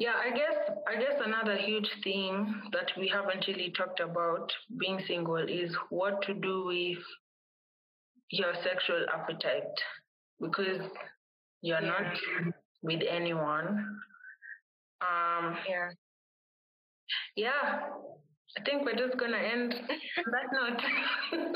Yeah, 0.00 0.14
I 0.14 0.30
guess 0.30 0.56
I 0.88 0.94
guess 0.94 1.20
another 1.24 1.56
huge 1.56 1.88
thing 2.02 2.62
that 2.72 2.90
we 2.98 3.08
haven't 3.08 3.46
really 3.46 3.72
talked 3.76 4.00
about 4.00 4.50
being 4.80 5.00
single 5.06 5.36
is 5.36 5.76
what 5.90 6.22
to 6.22 6.34
do 6.34 6.64
with 6.64 7.04
your 8.30 8.54
sexual 8.64 9.04
appetite 9.12 9.76
because 10.42 10.82
you're 11.62 11.80
yeah. 11.80 11.88
not 11.88 12.18
with 12.82 13.00
anyone. 13.08 13.86
Um, 15.00 15.56
yeah. 15.68 15.90
Yeah. 17.36 17.80
I 18.58 18.62
think 18.64 18.84
we're 18.84 18.96
just 18.96 19.18
gonna 19.18 19.38
end 19.38 19.72
that 20.16 20.52
note. 20.52 20.82
oh, 21.32 21.48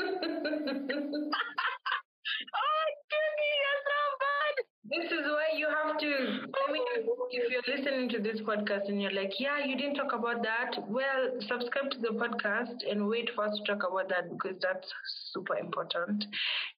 Judy, 3.11 3.51
you're 3.61 3.81
so 3.85 3.99
bad. 4.23 4.55
This 4.89 5.11
is 5.11 5.25
why 5.27 5.47
you 5.55 5.67
have 5.67 5.99
to. 5.99 6.07
I 6.07 6.71
mean, 6.71 6.83
if 7.29 7.51
you're 7.51 7.77
listening 7.77 8.09
to 8.09 8.19
this 8.19 8.41
podcast 8.41 8.87
and 8.87 9.01
you're 9.01 9.11
like, 9.11 9.33
"Yeah, 9.39 9.63
you 9.63 9.77
didn't 9.77 9.95
talk 9.95 10.13
about 10.13 10.41
that," 10.41 10.89
well, 10.89 11.37
subscribe 11.41 11.91
to 11.91 11.99
the 11.99 12.17
podcast 12.17 12.89
and 12.89 13.07
wait 13.07 13.29
for 13.35 13.45
us 13.45 13.59
to 13.59 13.63
talk 13.75 13.83
about 13.87 14.09
that 14.09 14.31
because 14.31 14.57
that's 14.61 14.91
super 15.33 15.57
important. 15.57 16.25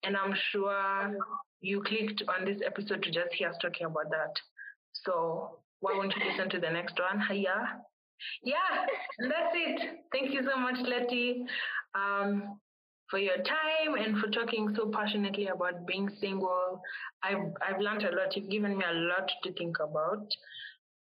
And 0.04 0.18
I'm 0.18 0.34
sure 0.52 1.16
you 1.62 1.82
clicked 1.84 2.24
on 2.28 2.46
this 2.46 2.62
episode 2.66 3.04
to 3.04 3.12
just 3.12 3.34
hear 3.34 3.50
us 3.50 3.56
talking 3.62 3.86
about 3.86 4.10
that. 4.10 4.34
So 5.06 5.60
why 5.82 5.94
won't 5.96 6.14
you 6.16 6.32
listen 6.32 6.50
to 6.50 6.60
the 6.60 6.70
next 6.70 7.00
one? 7.00 7.22
Hiya. 7.30 7.82
Yeah, 8.44 8.86
that's 9.20 9.54
it. 9.54 9.82
Thank 10.12 10.34
you 10.34 10.42
so 10.44 10.60
much, 10.60 10.76
Letty, 10.86 11.46
um, 11.96 12.60
for 13.10 13.18
your 13.18 13.38
time 13.38 13.96
and 13.98 14.18
for 14.18 14.30
talking 14.30 14.74
so 14.76 14.92
passionately 14.94 15.48
about 15.48 15.88
being 15.88 16.10
single. 16.20 16.82
I've 17.24 17.54
I've 17.62 17.80
learned 17.80 18.04
a 18.04 18.16
lot. 18.16 18.36
You've 18.36 18.50
given 18.50 18.78
me 18.78 18.84
a 18.90 18.94
lot 18.94 19.30
to 19.44 19.54
think 19.54 19.78
about. 19.80 20.28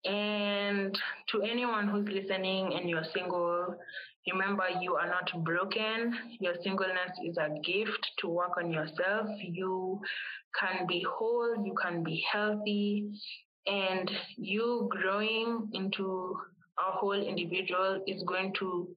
And 0.05 0.97
to 1.33 1.43
anyone 1.43 1.89
who's 1.89 2.07
listening 2.07 2.75
and 2.75 2.89
you're 2.89 3.07
single, 3.13 3.75
remember 4.33 4.65
you 4.81 4.95
are 4.97 5.07
not 5.07 5.31
broken. 5.45 6.15
Your 6.41 6.55
singleness 6.63 7.13
is 7.25 7.37
a 7.37 7.49
gift 7.65 8.07
to 8.21 8.29
work 8.29 8.57
on 8.59 8.71
yourself. 8.73 9.29
You 9.41 10.01
can 10.59 10.87
be 10.87 11.05
whole, 11.09 11.65
you 11.65 11.75
can 11.81 12.03
be 12.03 12.25
healthy, 12.33 13.11
and 13.67 14.11
you 14.37 14.89
growing 14.91 15.69
into 15.73 16.37
a 16.79 16.93
whole 16.93 17.21
individual 17.21 18.03
is 18.07 18.23
going 18.27 18.53
to 18.59 18.89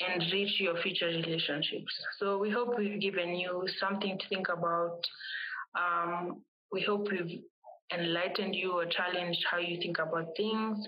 enrich 0.00 0.60
your 0.60 0.80
future 0.82 1.06
relationships. 1.06 1.92
So 2.18 2.38
we 2.38 2.50
hope 2.50 2.78
we've 2.78 3.00
given 3.00 3.34
you 3.34 3.66
something 3.80 4.18
to 4.18 4.28
think 4.28 4.48
about. 4.48 5.00
Um, 5.74 6.42
we 6.72 6.82
hope 6.82 7.08
we've 7.10 7.40
enlightened 7.92 8.54
you 8.54 8.72
or 8.72 8.86
challenged 8.86 9.40
how 9.50 9.58
you 9.58 9.78
think 9.80 9.98
about 9.98 10.28
things. 10.36 10.86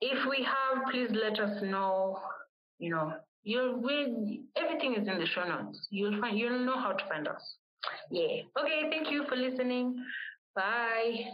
If 0.00 0.28
we 0.28 0.44
have, 0.44 0.84
please 0.90 1.10
let 1.12 1.38
us 1.38 1.62
know. 1.62 2.18
You 2.80 2.90
know, 2.90 3.12
you'll 3.42 3.80
we, 3.80 4.42
everything 4.56 4.94
is 4.94 5.06
in 5.06 5.18
the 5.18 5.26
show 5.26 5.44
notes. 5.44 5.86
You'll 5.90 6.20
find 6.20 6.36
you'll 6.36 6.64
know 6.64 6.78
how 6.80 6.92
to 6.92 7.04
find 7.08 7.28
us. 7.28 7.56
Yeah. 8.10 8.42
Okay. 8.58 8.88
Thank 8.90 9.10
you 9.10 9.24
for 9.28 9.36
listening. 9.36 10.02
Bye. 10.56 11.24